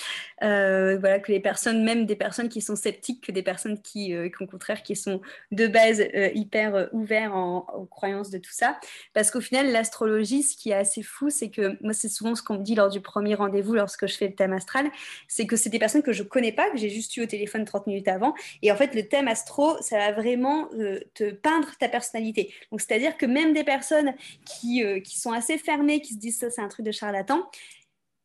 Euh, 0.42 0.96
voilà, 0.98 1.18
que 1.18 1.30
les 1.30 1.40
personnes, 1.40 1.84
même 1.84 2.06
des 2.06 2.16
personnes 2.16 2.48
qui 2.48 2.62
sont 2.62 2.74
sceptiques, 2.74 3.26
que 3.26 3.32
des 3.32 3.42
personnes 3.42 3.82
qui, 3.82 4.14
euh, 4.14 4.30
au 4.40 4.46
contraire, 4.46 4.82
qui 4.82 4.96
sont 4.96 5.20
de 5.52 5.66
base 5.66 6.02
hyper 6.34 6.88
ouverts 6.92 7.36
en, 7.36 7.66
aux 7.76 7.84
croyances 7.84 8.30
de 8.30 8.38
tout 8.38 8.52
ça. 8.52 8.78
Parce 9.12 9.30
qu'au 9.30 9.42
final, 9.42 9.70
l'astrologie, 9.70 10.42
ce 10.42 10.56
qui 10.56 10.70
est 10.70 10.74
assez 10.74 11.02
fou, 11.02 11.28
c'est 11.28 11.50
que 11.50 11.76
moi, 11.82 11.92
c'est 11.92 12.08
souvent 12.08 12.34
ce 12.34 12.42
qu'on 12.42 12.54
me 12.54 12.62
dit 12.62 12.76
lors 12.76 12.88
du 12.88 13.02
premier 13.02 13.34
rendez-vous, 13.34 13.74
lorsque 13.74 14.06
je 14.06 14.16
fais 14.16 14.28
le 14.28 14.34
thème 14.34 14.54
astral, 14.54 14.86
c'est 15.28 15.46
que 15.46 15.56
c'est 15.56 15.68
des 15.68 15.78
personnes 15.78 16.02
que 16.02 16.12
je 16.12 16.22
connais 16.22 16.52
pas, 16.52 16.70
que 16.70 16.78
j'ai 16.78 16.88
juste 16.88 17.14
eu 17.18 17.24
au 17.24 17.26
téléphone 17.26 17.66
30 17.66 17.88
minutes 17.88 18.08
avant. 18.08 18.32
Et 18.62 18.72
en 18.72 18.76
fait, 18.76 18.94
le 18.94 19.06
thème 19.06 19.28
astro, 19.28 19.76
ça 19.82 19.98
va 19.98 20.12
vraiment 20.12 20.70
te 21.12 21.30
peindre 21.30 21.68
ta 21.78 21.90
personnalité. 21.90 22.54
Donc, 22.70 22.80
c'est-à-dire 22.80 23.18
que 23.18 23.26
même 23.26 23.52
des 23.52 23.65
personnes 23.66 24.14
qui, 24.46 24.82
euh, 24.82 25.00
qui 25.00 25.18
sont 25.18 25.32
assez 25.32 25.58
fermées, 25.58 26.00
qui 26.00 26.14
se 26.14 26.18
disent 26.18 26.38
ça 26.38 26.50
c'est 26.50 26.62
un 26.62 26.68
truc 26.68 26.86
de 26.86 26.92
charlatan, 26.92 27.46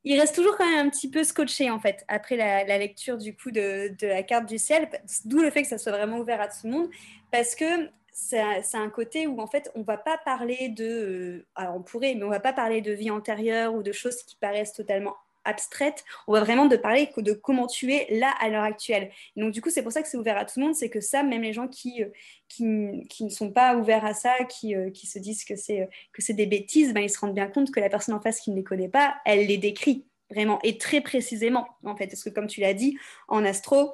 il 0.03 0.19
reste 0.19 0.35
toujours 0.35 0.57
quand 0.57 0.67
même 0.67 0.87
un 0.87 0.89
petit 0.89 1.09
peu 1.09 1.23
scotché 1.23 1.69
en 1.69 1.79
fait 1.79 2.03
après 2.07 2.35
la, 2.35 2.77
lecture 2.77 3.17
du 3.17 3.35
coup 3.35 3.51
de, 3.51 3.93
la 4.01 4.23
carte 4.23 4.47
du 4.47 4.57
ciel, 4.57 4.89
d'où 5.25 5.41
le 5.41 5.51
fait 5.51 5.61
que 5.61 5.67
ça 5.67 5.77
soit 5.77 5.91
vraiment 5.91 6.19
ouvert 6.19 6.41
à 6.41 6.47
tout 6.47 6.59
le 6.63 6.71
monde, 6.71 6.89
parce 7.31 7.55
que 7.55 7.89
c'est 8.13 8.39
un 8.73 8.89
côté 8.89 9.27
où 9.27 9.39
en 9.39 9.47
fait 9.47 9.71
on 9.75 9.83
va 9.83 9.97
pas 9.97 10.17
parler 10.17 10.69
de, 10.69 10.85
euh, 10.85 11.45
alors 11.55 11.75
on 11.75 11.81
pourrait, 11.81 12.15
mais 12.15 12.23
on 12.23 12.29
va 12.29 12.39
pas 12.39 12.53
parler 12.53 12.81
de 12.81 12.91
vie 12.91 13.11
antérieure 13.11 13.73
ou 13.73 13.83
de 13.83 13.91
choses 13.91 14.23
qui 14.23 14.35
paraissent 14.35 14.73
totalement 14.73 15.15
abstraite, 15.45 16.03
on 16.27 16.33
va 16.33 16.41
vraiment 16.41 16.65
de 16.65 16.75
parler 16.75 17.09
de 17.17 17.33
comment 17.33 17.67
tu 17.67 17.93
es 17.93 18.07
là 18.11 18.33
à 18.39 18.49
l'heure 18.49 18.63
actuelle. 18.63 19.11
donc 19.35 19.51
du 19.51 19.61
coup, 19.61 19.69
c'est 19.69 19.83
pour 19.83 19.91
ça 19.91 20.01
que 20.01 20.07
c'est 20.07 20.17
ouvert 20.17 20.37
à 20.37 20.45
tout 20.45 20.59
le 20.59 20.65
monde, 20.65 20.75
c'est 20.75 20.89
que 20.89 21.01
ça, 21.01 21.23
même 21.23 21.41
les 21.41 21.53
gens 21.53 21.67
qui, 21.67 22.03
euh, 22.03 22.09
qui, 22.47 23.23
ne 23.23 23.29
sont 23.29 23.51
pas 23.51 23.75
ouverts 23.75 24.05
à 24.05 24.13
ça, 24.13 24.43
qui, 24.45 24.75
euh, 24.75 24.89
qui 24.91 25.07
se 25.07 25.19
disent 25.19 25.43
que 25.43 25.55
c'est, 25.55 25.81
euh, 25.81 25.85
que 26.13 26.21
c'est 26.21 26.33
des 26.33 26.45
bêtises, 26.45 26.93
ben, 26.93 27.01
ils 27.01 27.09
se 27.09 27.19
rendent 27.19 27.35
bien 27.35 27.47
compte 27.47 27.71
que 27.71 27.79
la 27.79 27.89
personne 27.89 28.15
en 28.15 28.21
face 28.21 28.39
qui 28.39 28.51
ne 28.51 28.55
les 28.55 28.63
connaît 28.63 28.89
pas, 28.89 29.15
elle 29.25 29.47
les 29.47 29.57
décrit 29.57 30.05
vraiment 30.29 30.59
et 30.63 30.77
très 30.77 31.01
précisément 31.01 31.67
en 31.83 31.95
fait. 31.95 32.07
Parce 32.07 32.23
que 32.23 32.29
comme 32.29 32.47
tu 32.47 32.61
l'as 32.61 32.73
dit, 32.73 32.97
en 33.27 33.43
astro, 33.45 33.93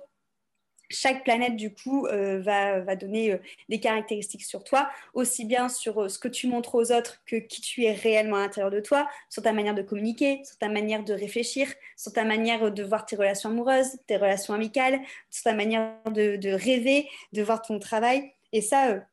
chaque 0.89 1.23
planète, 1.23 1.55
du 1.55 1.73
coup, 1.73 2.07
euh, 2.07 2.39
va, 2.39 2.95
donner 2.95 3.33
euh, 3.33 3.37
des 3.69 3.79
caractéristiques 3.79 4.45
sur 4.45 4.63
toi, 4.63 4.89
aussi 5.13 5.45
bien 5.45 5.69
sur 5.69 6.03
euh, 6.03 6.09
ce 6.09 6.19
que 6.19 6.27
tu 6.27 6.47
montres 6.47 6.75
aux 6.75 6.91
autres 6.91 7.21
que 7.25 7.35
qui 7.35 7.61
tu 7.61 7.83
es 7.83 7.91
réellement 7.91 8.37
à 8.37 8.39
l'intérieur 8.39 8.71
de 8.71 8.79
toi, 8.79 9.07
sur 9.29 9.43
ta 9.43 9.53
manière 9.53 9.75
de 9.75 9.81
communiquer, 9.81 10.41
sur 10.45 10.57
ta 10.57 10.69
manière 10.69 11.03
de 11.03 11.13
réfléchir, 11.13 11.67
sur 11.95 12.13
ta 12.13 12.23
manière 12.23 12.71
de 12.71 12.83
voir 12.83 13.05
tes 13.05 13.15
relations 13.15 13.49
amoureuses, 13.49 13.97
tes 14.07 14.17
relations 14.17 14.53
amicales, 14.53 14.99
sur 15.29 15.43
ta 15.43 15.53
manière 15.53 15.93
de, 16.05 16.37
de 16.37 16.49
rêver, 16.51 17.07
de 17.33 17.41
voir 17.41 17.61
ton 17.61 17.79
travail. 17.79 18.31
Et 18.53 18.61
ça, 18.61 19.05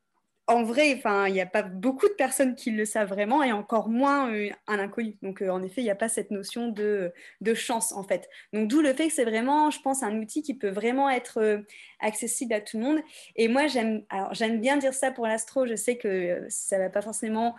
en 0.47 0.61
vrai, 0.63 1.01
il 1.27 1.33
n'y 1.33 1.41
a 1.41 1.45
pas 1.47 1.63
beaucoup 1.63 2.07
de 2.07 2.13
personnes 2.13 2.53
qui 2.53 2.69
le 2.69 2.85
savent 2.85 3.09
vraiment 3.09 3.41
et 3.41 3.51
encore 3.51 3.89
moins 3.89 4.31
euh, 4.31 4.49
un 4.67 4.77
inconnu. 4.77 5.17
Donc, 5.23 5.41
euh, 5.41 5.49
en 5.49 5.63
effet, 5.63 5.81
il 5.81 5.85
n'y 5.85 5.89
a 5.89 5.95
pas 5.95 6.07
cette 6.07 6.29
notion 6.29 6.69
de, 6.69 7.11
chance, 7.55 7.91
en 7.93 8.03
fait. 8.03 8.29
Donc, 8.53 8.67
d'où 8.67 8.81
le 8.81 8.93
fait 8.93 9.07
que 9.07 9.13
c'est 9.13 9.25
vraiment, 9.25 9.71
je 9.71 9.81
pense, 9.81 10.03
un 10.03 10.15
outil 10.19 10.43
qui 10.43 10.53
peut 10.53 10.69
vraiment 10.69 11.09
être 11.09 11.41
euh, 11.41 11.57
accessible 11.99 12.53
à 12.53 12.61
tout 12.61 12.77
le 12.77 12.83
monde. 12.83 12.99
Et 13.35 13.47
moi, 13.47 13.65
j'aime, 13.65 14.03
j'aime 14.33 14.61
bien 14.61 14.77
dire 14.77 14.93
ça 14.93 15.09
pour 15.11 15.25
l'astro. 15.25 15.65
Je 15.65 15.75
sais 15.75 15.97
que 15.97 16.45
ça 16.49 16.77
ne 16.77 16.83
va 16.83 16.89
pas 16.89 17.01
forcément 17.01 17.55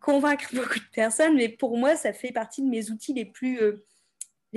convaincre 0.00 0.48
beaucoup 0.54 0.78
de 0.78 0.90
personnes, 0.92 1.36
mais 1.36 1.48
pour 1.48 1.76
moi, 1.78 1.94
ça 1.94 2.12
fait 2.12 2.32
partie 2.32 2.62
de 2.62 2.68
mes 2.68 2.90
outils 2.90 3.12
les 3.12 3.24
plus 3.24 3.60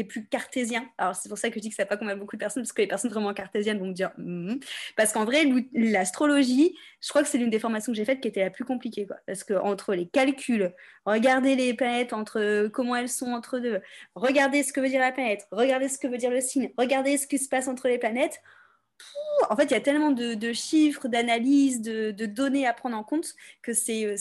plus 0.04 0.26
cartésiens. 0.28 0.88
Alors, 0.98 1.16
c'est 1.16 1.30
pour 1.30 1.38
ça 1.38 1.50
que 1.50 1.56
je 1.56 1.60
dis 1.60 1.70
que 1.70 1.76
ça 1.76 1.86
pas 1.86 1.96
à 1.96 2.16
beaucoup 2.16 2.36
de 2.36 2.40
personnes, 2.40 2.64
parce 2.64 2.74
que 2.74 2.82
les 2.82 2.88
personnes 2.88 3.12
vraiment 3.12 3.34
cartésiennes 3.34 3.80
vont 3.80 3.88
me 3.88 3.94
dire 3.94 4.12
mm-hmm. 4.18 4.64
Parce 4.96 5.14
qu'en 5.14 5.26
vrai, 5.26 5.46
l'astrologie, 5.74 6.76
je 7.02 7.10
crois 7.10 7.24
que 7.24 7.30
c'est 7.30 7.38
l'une 7.38 7.50
des 7.50 7.60
formations 7.60 7.92
que 7.92 7.98
j'ai 7.98 8.06
faites 8.06 8.22
qui 8.22 8.28
était 8.28 8.44
la 8.44 8.50
plus 8.50 8.66
compliquée. 8.66 9.06
Quoi. 9.06 9.18
Parce 9.26 9.44
que 9.44 9.54
entre 9.54 9.94
les 9.94 10.08
calculs, 10.08 10.74
regarder 11.06 11.56
les 11.56 11.74
planètes, 11.74 12.14
entre 12.14 12.68
comment 12.68 12.96
elles 12.96 13.10
sont 13.10 13.32
entre 13.32 13.60
deux, 13.60 13.82
regarder 14.16 14.64
ce 14.64 14.74
que 14.74 14.82
veut 14.82 14.90
dire 14.90 15.00
la 15.00 15.12
planète, 15.12 15.48
regarder 15.52 15.88
ce 15.88 15.98
que 15.98 16.08
veut 16.08 16.18
dire 16.18 16.32
le 16.32 16.42
signe, 16.42 16.72
regarder 16.78 17.18
ce 17.18 17.28
qui 17.28 17.40
se 17.40 17.50
passe 17.50 17.68
entre 17.68 17.88
les 17.88 17.98
planètes, 17.98 18.42
en 19.50 19.56
fait, 19.56 19.66
il 19.66 19.72
y 19.72 19.76
a 19.76 19.82
tellement 19.82 20.12
de, 20.12 20.54
chiffres, 20.54 21.08
d'analyses, 21.08 21.82
de, 21.82 22.12
données 22.26 22.68
à 22.68 22.74
prendre 22.74 22.98
en 22.98 23.04
compte 23.04 23.36
que 23.62 23.74
c'est 23.74 24.06
euh, 24.06 24.16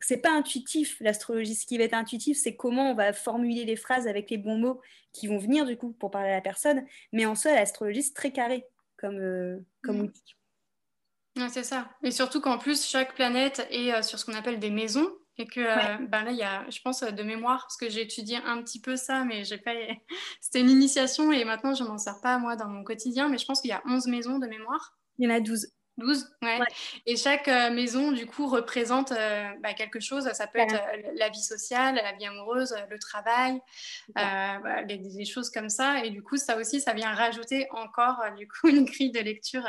c'est 0.00 0.16
pas 0.18 0.32
intuitif 0.32 0.96
l'astrologie. 1.00 1.54
Ce 1.54 1.66
qui 1.66 1.78
va 1.78 1.84
être 1.84 1.94
intuitif, 1.94 2.36
c'est 2.36 2.56
comment 2.56 2.90
on 2.90 2.94
va 2.94 3.12
formuler 3.12 3.64
les 3.64 3.76
phrases 3.76 4.06
avec 4.06 4.30
les 4.30 4.38
bons 4.38 4.58
mots 4.58 4.80
qui 5.12 5.26
vont 5.26 5.38
venir 5.38 5.64
du 5.64 5.76
coup 5.76 5.92
pour 5.92 6.10
parler 6.10 6.30
à 6.30 6.34
la 6.34 6.40
personne. 6.40 6.84
Mais 7.12 7.26
en 7.26 7.34
soi, 7.34 7.52
l'astrologie 7.52 8.02
c'est 8.02 8.14
très 8.14 8.32
carré 8.32 8.66
comme 8.96 9.18
euh, 9.18 9.58
comme 9.82 9.98
mm. 9.98 10.04
outil. 10.04 10.36
c'est 11.50 11.64
ça. 11.64 11.88
Et 12.02 12.10
surtout 12.10 12.40
qu'en 12.40 12.58
plus, 12.58 12.86
chaque 12.86 13.14
planète 13.14 13.66
est 13.70 13.92
euh, 13.92 14.02
sur 14.02 14.18
ce 14.18 14.24
qu'on 14.24 14.34
appelle 14.34 14.58
des 14.58 14.70
maisons. 14.70 15.08
Et 15.36 15.46
que 15.46 16.06
ben 16.06 16.24
là, 16.24 16.30
il 16.30 16.36
y 16.36 16.42
a, 16.42 16.68
je 16.70 16.80
pense, 16.80 17.00
de 17.00 17.22
mémoire, 17.22 17.62
parce 17.62 17.76
que 17.76 17.88
j'ai 17.88 18.02
étudié 18.02 18.38
un 18.44 18.62
petit 18.62 18.80
peu 18.80 18.96
ça, 18.96 19.24
mais 19.24 19.44
j'ai 19.44 19.58
pas. 19.58 19.72
C'était 20.40 20.60
une 20.60 20.70
initiation 20.70 21.32
et 21.32 21.44
maintenant, 21.44 21.74
je 21.74 21.82
m'en 21.82 21.98
sers 21.98 22.20
pas 22.20 22.38
moi 22.38 22.56
dans 22.56 22.68
mon 22.68 22.84
quotidien, 22.84 23.28
mais 23.28 23.38
je 23.38 23.44
pense 23.44 23.60
qu'il 23.60 23.70
y 23.70 23.74
a 23.74 23.82
11 23.86 24.06
maisons 24.06 24.38
de 24.38 24.46
mémoire. 24.46 24.96
Il 25.18 25.24
y 25.24 25.32
en 25.32 25.34
a 25.34 25.40
12. 25.40 25.68
12, 25.96 26.28
ouais. 26.42 26.58
Et 27.06 27.16
chaque 27.16 27.46
euh, 27.46 27.70
maison, 27.70 28.10
du 28.10 28.26
coup, 28.26 28.48
représente 28.48 29.12
euh, 29.12 29.48
bah, 29.62 29.74
quelque 29.74 30.00
chose. 30.00 30.28
Ça 30.32 30.46
peut 30.48 30.58
être 30.58 30.74
euh, 30.74 31.10
la 31.16 31.28
vie 31.28 31.42
sociale, 31.42 31.94
la 31.94 32.12
vie 32.12 32.26
amoureuse, 32.26 32.74
le 32.90 32.98
travail, 32.98 33.60
bah, 34.14 34.60
des, 34.84 35.24
choses 35.24 35.50
comme 35.50 35.68
ça. 35.68 36.04
Et 36.04 36.10
du 36.10 36.22
coup, 36.22 36.36
ça 36.36 36.56
aussi, 36.56 36.80
ça 36.80 36.94
vient 36.94 37.12
rajouter 37.12 37.68
encore, 37.70 38.20
du 38.36 38.48
coup, 38.48 38.68
une 38.68 38.84
grille 38.84 39.12
de 39.12 39.20
lecture 39.20 39.64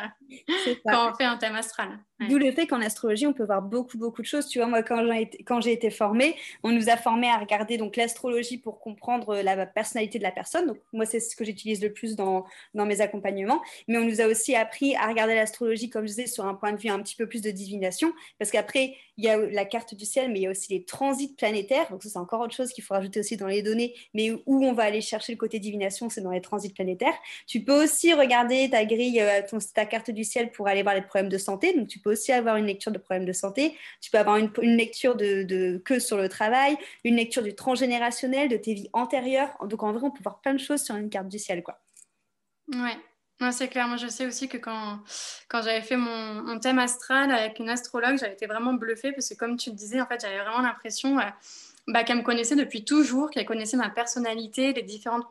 quand 0.86 1.12
on 1.12 1.16
fait 1.16 1.26
un 1.26 1.38
thème 1.38 1.56
astral. 1.56 2.00
D'où 2.20 2.38
le 2.38 2.52
fait 2.52 2.66
qu'en 2.66 2.82
astrologie, 2.82 3.28
on 3.28 3.34
peut 3.34 3.44
voir 3.44 3.62
beaucoup, 3.62 3.98
beaucoup 3.98 4.22
de 4.22 4.28
choses. 4.28 4.48
Tu 4.48 4.60
vois, 4.60 4.68
moi, 4.68 4.84
quand 4.84 5.06
j'ai 5.06 5.22
été, 5.22 5.44
quand 5.44 5.62
j'ai 5.62 5.74
été 5.74 5.90
formée, 5.90 6.36
on 6.64 6.72
nous 6.72 6.90
a 6.90 6.96
formés 6.96 7.30
à 7.30 7.38
regarder 7.38 7.78
donc 7.78 7.98
l'astrologie 7.98 8.58
pour 8.58 8.80
comprendre 8.80 9.36
la 9.42 9.66
personnalité 9.66 10.18
de 10.18 10.24
la 10.24 10.32
personne. 10.32 10.66
Donc, 10.66 10.78
moi, 10.94 11.06
c'est 11.06 11.20
ce 11.20 11.36
que 11.36 11.44
j'utilise 11.44 11.84
le 11.84 11.92
plus 11.92 12.16
dans, 12.16 12.46
dans 12.74 12.86
mes 12.86 13.02
accompagnements. 13.02 13.62
Mais 13.88 13.98
on 13.98 14.06
nous 14.06 14.22
a 14.22 14.28
aussi 14.28 14.56
appris 14.56 14.96
à 14.96 15.08
regarder 15.08 15.36
l'astrologie, 15.36 15.90
comme 15.90 16.08
sur 16.28 16.46
un 16.46 16.56
point 16.56 16.74
de 16.74 16.78
vue 16.78 16.90
un 16.90 17.02
petit 17.02 17.16
peu 17.16 17.28
plus 17.28 17.42
de 17.42 17.52
divination. 17.52 18.14
Parce 18.40 18.52
qu'après, 18.52 18.96
il 19.18 19.26
y 19.26 19.30
a 19.30 19.38
la 19.38 19.66
carte 19.66 19.96
du 19.96 20.06
ciel, 20.06 20.32
mais 20.32 20.40
il 20.40 20.44
y 20.44 20.48
a 20.48 20.52
aussi 20.52 20.74
les 20.74 20.84
transits 20.84 21.36
planétaires. 21.36 21.90
Donc, 21.90 22.04
ça, 22.04 22.10
c'est 22.10 22.20
encore 22.20 22.42
autre 22.42 22.56
chose 22.56 22.72
qu'il 22.72 22.84
faut 22.84 22.94
rajouter 22.94 23.20
aussi 23.20 23.38
dans 23.38 23.48
les 23.48 23.62
données. 23.62 23.94
Mais 24.14 24.32
où 24.32 24.66
on 24.66 24.74
va 24.74 24.84
aller 24.84 25.02
chercher 25.02 25.34
le 25.34 25.38
côté 25.38 25.60
divination, 25.60 26.10
c'est 26.10 26.22
dans 26.22 26.32
les 26.32 26.42
transits 26.42 26.74
planétaires. 26.74 27.16
Tu 27.48 27.64
peux 27.64 27.84
aussi 27.84 28.14
regarder 28.14 28.70
ta 28.70 28.86
grille, 28.86 29.22
euh, 29.22 29.42
ta 29.74 29.86
carte 29.86 30.12
du 30.12 30.24
ciel 30.24 30.52
pour 30.52 30.68
aller 30.68 30.84
voir 30.84 30.96
les 30.96 31.02
problèmes 31.02 31.30
de 31.30 31.38
santé. 31.38 31.74
Donc, 31.74 31.88
tu 31.88 32.00
peux 32.00 32.12
aussi 32.12 32.32
avoir 32.32 32.58
une 32.58 32.66
lecture 32.66 32.92
de 32.92 32.98
problèmes 32.98 33.26
de 33.26 33.34
santé, 33.34 33.76
tu 34.02 34.12
peux 34.12 34.18
avoir 34.18 34.38
une, 34.38 34.52
lecture 34.76 35.16
de, 35.16 35.78
que 35.84 36.00
sur 36.00 36.18
le 36.18 36.30
travail, 36.30 36.78
une 37.04 37.16
lecture 37.16 37.44
du 37.44 37.56
transgénérationnel, 37.56 38.50
de 38.50 38.58
tes 38.58 38.74
vies 38.74 38.90
antérieures. 38.94 39.56
Donc 39.68 39.84
en 39.84 39.94
vrai, 39.94 40.04
on 40.04 40.12
peut 40.12 40.24
voir 40.24 40.40
plein 40.42 40.54
de 40.54 40.60
choses 40.60 40.84
sur 40.84 40.96
une 40.96 41.10
carte 41.10 41.28
du 41.28 41.40
ciel. 41.40 41.64
Quoi. 41.64 41.80
Ouais. 42.74 42.98
C'est 43.52 43.68
clair. 43.68 43.88
Moi, 43.88 43.98
je 43.98 44.08
sais 44.08 44.26
aussi 44.26 44.48
que 44.48 44.58
quand, 44.58 45.00
quand 45.50 45.62
j'avais 45.62 45.82
fait 45.82 45.98
mon, 45.98 46.60
thème 46.60 46.80
astral 46.80 47.32
avec 47.32 47.60
une 47.60 47.70
astrologue, 47.70 48.18
j'avais 48.18 48.34
été 48.34 48.46
vraiment 48.46 48.74
bluffée 48.74 49.12
parce 49.12 49.30
que, 49.30 49.36
comme 49.36 49.58
tu 49.58 49.70
le 49.70 49.76
disais, 49.76 50.02
en 50.02 50.06
fait, 50.06 50.22
j'avais 50.22 50.40
vraiment 50.40 50.62
l'impression 50.62 51.20
euh, 51.20 51.24
bah, 51.88 52.04
qu'elle 52.04 52.18
me 52.18 52.24
connaissait 52.24 52.56
depuis 52.56 52.86
toujours, 52.86 53.30
qu'elle 53.30 53.46
connaissait 53.46 53.78
ma 53.78 53.90
personnalité, 53.90 54.74
les 54.74 54.84
différentes 54.84 55.28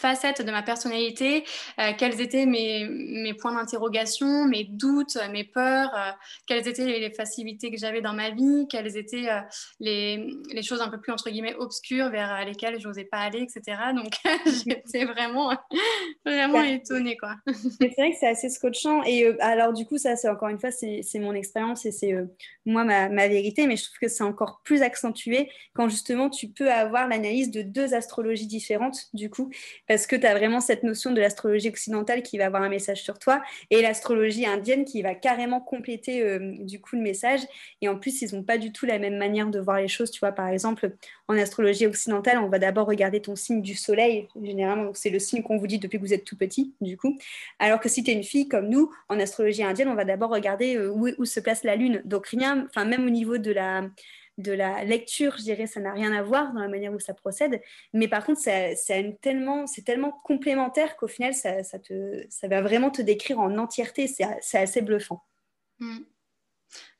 facettes 0.00 0.42
de 0.42 0.50
ma 0.50 0.62
personnalité, 0.62 1.44
euh, 1.80 1.92
quels 1.98 2.20
étaient 2.20 2.46
mes, 2.46 2.86
mes 2.88 3.34
points 3.34 3.54
d'interrogation, 3.54 4.46
mes 4.46 4.64
doutes, 4.64 5.18
mes 5.32 5.44
peurs, 5.44 5.90
euh, 5.94 6.10
quelles 6.46 6.66
étaient 6.68 6.98
les, 6.98 7.10
facilités 7.10 7.70
que 7.70 7.78
j'avais 7.78 8.00
dans 8.00 8.12
ma 8.12 8.30
vie, 8.30 8.66
quelles 8.70 8.96
étaient 8.96 9.28
euh, 9.28 9.40
les, 9.80 10.30
les, 10.52 10.62
choses 10.62 10.80
un 10.80 10.88
peu 10.88 11.00
plus 11.00 11.12
entre 11.12 11.30
guillemets 11.30 11.54
obscures 11.56 12.10
vers 12.10 12.44
lesquelles 12.44 12.78
je 12.80 12.86
n'osais 12.86 13.04
pas 13.04 13.18
aller, 13.18 13.40
etc. 13.40 13.78
Donc 13.94 14.12
j'étais 14.66 15.04
vraiment, 15.04 15.52
vraiment 16.24 16.62
étonnée. 16.62 17.16
Quoi. 17.16 17.34
c'est 17.80 17.94
vrai 17.96 18.12
que 18.12 18.16
c'est 18.20 18.28
assez 18.28 18.50
scotchant. 18.50 19.02
Et 19.04 19.26
alors 19.40 19.72
du 19.72 19.84
coup, 19.84 19.98
ça 19.98 20.16
c'est 20.16 20.28
encore 20.28 20.48
une 20.48 20.60
fois, 20.60 20.70
c'est, 20.70 21.02
mon 21.18 21.32
expérience 21.32 21.84
et 21.86 21.90
c'est 21.90 22.14
moi 22.64 22.84
ma, 22.84 23.08
ma, 23.08 23.26
vérité, 23.26 23.66
mais 23.66 23.76
je 23.76 23.84
trouve 23.84 23.98
que 23.98 24.08
c'est 24.08 24.22
encore 24.22 24.60
plus 24.62 24.82
accentué 24.82 25.50
quand 25.74 25.88
justement 25.88 26.30
tu 26.30 26.48
peux 26.48 26.70
avoir 26.70 27.08
l'analyse 27.08 27.50
de 27.50 27.62
deux 27.62 27.94
astrologies 27.94 28.46
différentes 28.46 29.08
du 29.14 29.30
coup 29.30 29.50
parce 29.88 30.06
que 30.06 30.14
tu 30.14 30.26
as 30.26 30.34
vraiment 30.34 30.60
cette 30.60 30.82
notion 30.82 31.10
de 31.12 31.20
l'astrologie 31.20 31.68
occidentale 31.68 32.22
qui 32.22 32.38
va 32.38 32.46
avoir 32.46 32.62
un 32.62 32.68
message 32.68 33.02
sur 33.02 33.18
toi 33.18 33.42
et 33.70 33.82
l'astrologie 33.82 34.46
indienne 34.46 34.84
qui 34.84 35.02
va 35.02 35.14
carrément 35.14 35.60
compléter 35.60 36.22
euh, 36.22 36.54
du 36.60 36.80
coup 36.80 36.96
le 36.96 37.02
message. 37.02 37.40
Et 37.80 37.88
en 37.88 37.98
plus, 37.98 38.22
ils 38.22 38.34
n'ont 38.34 38.42
pas 38.42 38.58
du 38.58 38.72
tout 38.72 38.86
la 38.86 38.98
même 38.98 39.16
manière 39.16 39.48
de 39.48 39.58
voir 39.58 39.78
les 39.78 39.88
choses. 39.88 40.10
Tu 40.10 40.20
vois, 40.20 40.32
par 40.32 40.48
exemple, 40.48 40.92
en 41.26 41.36
astrologie 41.36 41.86
occidentale, 41.86 42.38
on 42.38 42.48
va 42.48 42.58
d'abord 42.58 42.86
regarder 42.86 43.20
ton 43.20 43.36
signe 43.36 43.62
du 43.62 43.74
soleil, 43.74 44.28
généralement, 44.42 44.92
c'est 44.94 45.10
le 45.10 45.18
signe 45.18 45.42
qu'on 45.42 45.56
vous 45.56 45.66
dit 45.66 45.78
depuis 45.78 45.98
que 45.98 46.02
vous 46.02 46.14
êtes 46.14 46.24
tout 46.24 46.36
petit, 46.36 46.74
du 46.80 46.96
coup. 46.96 47.16
Alors 47.58 47.80
que 47.80 47.88
si 47.88 48.02
tu 48.02 48.10
es 48.10 48.14
une 48.14 48.24
fille 48.24 48.48
comme 48.48 48.68
nous, 48.68 48.92
en 49.08 49.18
astrologie 49.18 49.62
indienne, 49.62 49.88
on 49.88 49.94
va 49.94 50.04
d'abord 50.04 50.30
regarder 50.30 50.76
euh, 50.76 50.90
où, 50.90 51.24
se 51.24 51.40
place 51.40 51.64
la 51.64 51.76
lune. 51.76 52.02
Donc 52.04 52.28
rien, 52.28 52.66
enfin 52.68 52.84
même 52.84 53.06
au 53.06 53.10
niveau 53.10 53.38
de 53.38 53.52
la 53.52 53.82
de 54.38 54.52
la 54.52 54.84
lecture, 54.84 55.36
je 55.36 55.42
dirais, 55.42 55.66
ça 55.66 55.80
n'a 55.80 55.92
rien 55.92 56.12
à 56.12 56.22
voir 56.22 56.52
dans 56.52 56.60
la 56.60 56.68
manière 56.68 56.92
où 56.92 57.00
ça 57.00 57.12
procède. 57.12 57.60
Mais 57.92 58.08
par 58.08 58.24
contre, 58.24 58.40
c'est 58.40 59.18
tellement, 59.20 59.64
tellement 59.84 60.12
complémentaire 60.24 60.96
qu'au 60.96 61.08
final, 61.08 61.34
ça, 61.34 61.62
te, 61.62 62.24
ça 62.30 62.48
va 62.48 62.62
vraiment 62.62 62.90
te 62.90 63.02
décrire 63.02 63.40
en 63.40 63.58
entièreté. 63.58 64.06
C'est 64.06 64.58
assez 64.58 64.80
bluffant. 64.80 65.22
Mm 65.80 65.98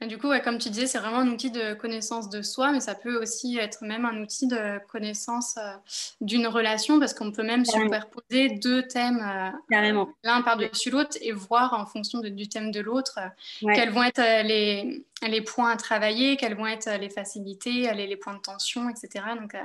du 0.06 0.18
coup, 0.18 0.28
comme 0.44 0.58
tu 0.58 0.70
disais, 0.70 0.86
c'est 0.86 0.98
vraiment 0.98 1.18
un 1.18 1.28
outil 1.28 1.50
de 1.50 1.74
connaissance 1.74 2.30
de 2.30 2.42
soi, 2.42 2.72
mais 2.72 2.80
ça 2.80 2.94
peut 2.94 3.20
aussi 3.20 3.58
être 3.58 3.82
même 3.82 4.04
un 4.04 4.20
outil 4.20 4.46
de 4.46 4.78
connaissance 4.86 5.56
euh, 5.58 5.72
d'une 6.20 6.46
relation, 6.46 6.98
parce 6.98 7.14
qu'on 7.14 7.32
peut 7.32 7.42
même 7.42 7.64
superposer 7.64 8.50
deux 8.50 8.86
thèmes 8.86 9.20
euh, 9.20 10.06
l'un 10.22 10.42
par-dessus 10.42 10.90
l'autre 10.90 11.16
et 11.20 11.32
voir 11.32 11.72
en 11.74 11.86
fonction 11.86 12.20
du 12.20 12.48
thème 12.48 12.70
de 12.70 12.80
l'autre 12.80 13.18
euh, 13.18 13.72
quels 13.74 13.90
vont 13.90 14.04
être 14.04 14.22
les, 14.44 15.04
les, 15.26 15.40
points 15.42 15.70
à 15.70 15.76
travailler, 15.76 16.36
quelles 16.36 16.56
vont 16.56 16.66
être 16.66 16.90
les 16.98 17.10
facilités, 17.10 17.92
les, 17.94 18.06
les 18.06 18.16
points 18.16 18.34
de 18.34 18.40
tension, 18.40 18.88
etc. 18.88 19.24
Donc, 19.38 19.56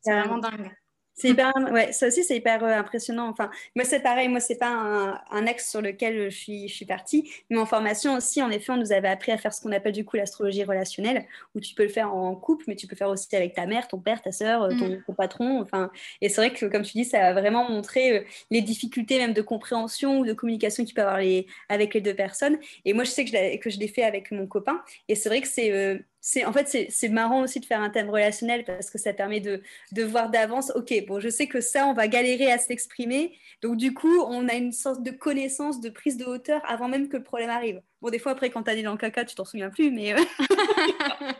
c'est 0.00 0.12
vraiment 0.12 0.38
dingue. 0.38 0.70
C'est 1.18 1.30
hyper, 1.30 1.52
ouais, 1.72 1.90
ça 1.90 2.06
aussi 2.06 2.22
c'est 2.22 2.36
hyper 2.36 2.62
euh, 2.62 2.78
impressionnant. 2.78 3.28
Enfin, 3.28 3.50
moi 3.74 3.84
c'est 3.84 3.98
pareil, 3.98 4.28
moi 4.28 4.38
c'est 4.38 4.56
pas 4.56 4.68
un, 4.68 5.20
un, 5.32 5.46
axe 5.48 5.68
sur 5.68 5.82
lequel 5.82 6.30
je 6.30 6.36
suis, 6.36 6.68
je 6.68 6.74
suis 6.74 6.84
partie, 6.84 7.28
mais 7.50 7.58
en 7.58 7.66
formation 7.66 8.16
aussi, 8.16 8.40
en 8.40 8.50
effet, 8.50 8.70
on 8.70 8.76
nous 8.76 8.92
avait 8.92 9.08
appris 9.08 9.32
à 9.32 9.36
faire 9.36 9.52
ce 9.52 9.60
qu'on 9.60 9.72
appelle 9.72 9.92
du 9.92 10.04
coup 10.04 10.16
l'astrologie 10.16 10.62
relationnelle, 10.62 11.26
où 11.56 11.60
tu 11.60 11.74
peux 11.74 11.82
le 11.82 11.88
faire 11.88 12.14
en 12.14 12.36
couple, 12.36 12.66
mais 12.68 12.76
tu 12.76 12.86
peux 12.86 12.94
le 12.94 12.98
faire 12.98 13.08
aussi 13.08 13.34
avec 13.34 13.54
ta 13.54 13.66
mère, 13.66 13.88
ton 13.88 13.98
père, 13.98 14.22
ta 14.22 14.30
soeur, 14.30 14.62
euh, 14.62 14.70
ton, 14.70 14.90
mm. 14.90 15.02
ton, 15.08 15.14
patron. 15.14 15.60
Enfin, 15.60 15.90
et 16.20 16.28
c'est 16.28 16.40
vrai 16.40 16.52
que 16.52 16.66
comme 16.66 16.82
tu 16.82 16.92
dis, 16.92 17.04
ça 17.04 17.26
a 17.26 17.32
vraiment 17.32 17.68
montré 17.68 18.18
euh, 18.18 18.24
les 18.52 18.62
difficultés 18.62 19.18
même 19.18 19.32
de 19.32 19.42
compréhension 19.42 20.20
ou 20.20 20.24
de 20.24 20.32
communication 20.32 20.84
qu'il 20.84 20.94
peut 20.94 21.02
avoir 21.02 21.18
les, 21.18 21.48
avec 21.68 21.94
les 21.94 22.00
deux 22.00 22.14
personnes. 22.14 22.58
Et 22.84 22.92
moi 22.92 23.02
je 23.02 23.10
sais 23.10 23.24
que 23.24 23.30
je, 23.32 23.56
que 23.58 23.70
je 23.70 23.80
l'ai 23.80 23.88
fait 23.88 24.04
avec 24.04 24.30
mon 24.30 24.46
copain, 24.46 24.82
et 25.08 25.16
c'est 25.16 25.28
vrai 25.28 25.40
que 25.40 25.48
c'est 25.48 26.04
c'est 26.20 26.44
en 26.44 26.52
fait 26.52 26.88
c'est 26.90 27.08
marrant 27.08 27.42
aussi 27.42 27.60
de 27.60 27.64
faire 27.64 27.80
un 27.80 27.90
thème 27.90 28.10
relationnel 28.10 28.64
parce 28.64 28.90
que 28.90 28.98
ça 28.98 29.12
permet 29.12 29.40
de, 29.40 29.62
de 29.92 30.02
voir 30.02 30.30
d'avance 30.30 30.72
ok 30.74 30.92
bon 31.06 31.20
je 31.20 31.28
sais 31.28 31.46
que 31.46 31.60
ça 31.60 31.86
on 31.86 31.94
va 31.94 32.08
galérer 32.08 32.50
à 32.50 32.58
s'exprimer. 32.58 33.38
Donc 33.62 33.76
du 33.76 33.94
coup 33.94 34.20
on 34.26 34.48
a 34.48 34.54
une 34.54 34.72
sorte 34.72 35.02
de 35.02 35.10
connaissance 35.10 35.80
de 35.80 35.90
prise 35.90 36.16
de 36.16 36.24
hauteur 36.24 36.60
avant 36.66 36.88
même 36.88 37.08
que 37.08 37.16
le 37.16 37.22
problème 37.22 37.50
arrive. 37.50 37.80
Bon 38.00 38.10
des 38.10 38.18
fois 38.18 38.32
après 38.32 38.50
quand 38.50 38.64
t'as 38.64 38.74
dit 38.74 38.82
dans 38.82 38.92
le 38.92 38.98
caca 38.98 39.24
tu 39.24 39.34
t'en 39.34 39.44
souviens 39.44 39.70
plus 39.70 39.90
mais, 39.90 40.14
euh, 40.14 40.18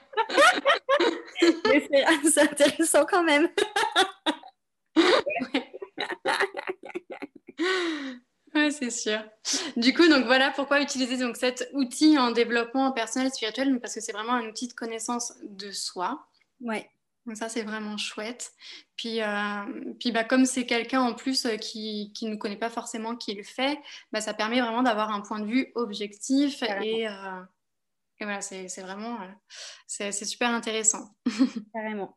c'est 2.31 2.41
intéressant 2.41 3.05
quand 3.05 3.23
même 3.23 3.49
Oui, 8.69 8.75
c'est 8.79 8.91
sûr. 8.91 9.19
Du 9.77 9.95
coup, 9.95 10.09
donc 10.09 10.27
voilà 10.27 10.51
pourquoi 10.51 10.81
utiliser 10.81 11.17
donc 11.17 11.37
cet 11.37 11.71
outil 11.73 12.19
en 12.19 12.31
développement 12.31 12.93
personnel 12.93 13.31
spirituel, 13.33 13.81
parce 13.81 13.95
que 13.95 14.01
c'est 14.01 14.13
vraiment 14.13 14.35
un 14.35 14.47
outil 14.47 14.69
de 14.69 14.75
connaissance 14.75 15.33
de 15.43 15.71
soi. 15.71 16.27
Ouais. 16.61 16.91
Donc 17.27 17.37
ça, 17.37 17.49
c'est 17.49 17.63
vraiment 17.63 17.97
chouette. 17.97 18.53
Puis, 18.97 19.23
euh, 19.23 19.95
puis 20.01 20.13
bah, 20.13 20.25
comme 20.25 20.45
c'est 20.45 20.67
quelqu'un 20.67 21.01
en 21.01 21.15
plus 21.15 21.47
euh, 21.47 21.57
qui 21.57 22.13
ne 22.23 22.31
nous 22.31 22.39
connaît 22.39 22.57
pas 22.57 22.71
forcément 22.71 23.17
qui 23.17 23.35
le 23.35 23.43
fait, 23.43 23.79
bah, 24.13 24.21
ça 24.21 24.35
permet 24.35 24.61
vraiment 24.61 24.83
d'avoir 24.83 25.11
un 25.11 25.21
point 25.21 25.41
de 25.41 25.47
vue 25.47 25.73
objectif. 25.75 26.63
Et, 26.63 27.09
euh, 27.09 27.43
et, 28.21 28.25
voilà, 28.25 28.41
c'est 28.41 28.67
vraiment 28.81 29.19
c'est 29.87 30.13
super 30.13 30.51
intéressant. 30.51 31.15
Carrément. 31.75 32.17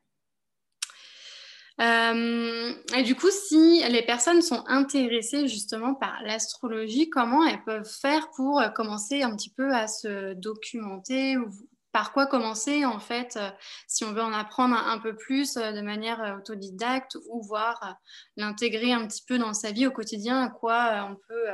Euh, 1.81 2.73
et 2.95 3.03
du 3.03 3.15
coup, 3.15 3.31
si 3.31 3.83
les 3.89 4.03
personnes 4.03 4.41
sont 4.41 4.63
intéressées 4.67 5.47
justement 5.47 5.95
par 5.95 6.21
l'astrologie, 6.23 7.09
comment 7.09 7.45
elles 7.45 7.63
peuvent 7.63 7.89
faire 7.89 8.29
pour 8.35 8.59
euh, 8.59 8.69
commencer 8.69 9.23
un 9.23 9.35
petit 9.35 9.50
peu 9.50 9.73
à 9.73 9.88
se 9.88 10.33
documenter 10.33 11.38
ou 11.38 11.50
par 11.91 12.13
quoi 12.13 12.25
commencer 12.27 12.85
en 12.85 13.00
fait 13.00 13.35
euh, 13.35 13.50
si 13.88 14.05
on 14.05 14.13
veut 14.13 14.21
en 14.21 14.31
apprendre 14.31 14.75
un, 14.75 15.00
peu 15.00 15.15
plus 15.15 15.55
de 15.55 15.81
manière 15.81 16.38
autodidacte 16.38 17.17
ou 17.29 17.41
voir 17.41 17.97
l'intégrer 18.38 18.93
un 18.93 19.07
petit 19.07 19.23
peu 19.27 19.38
dans 19.38 19.53
sa 19.53 19.71
vie 19.71 19.88
au 19.88 19.91
quotidien, 19.91 20.43
à 20.43 20.50
quoi 20.50 21.09
on 21.09 21.15
peut 21.15 21.47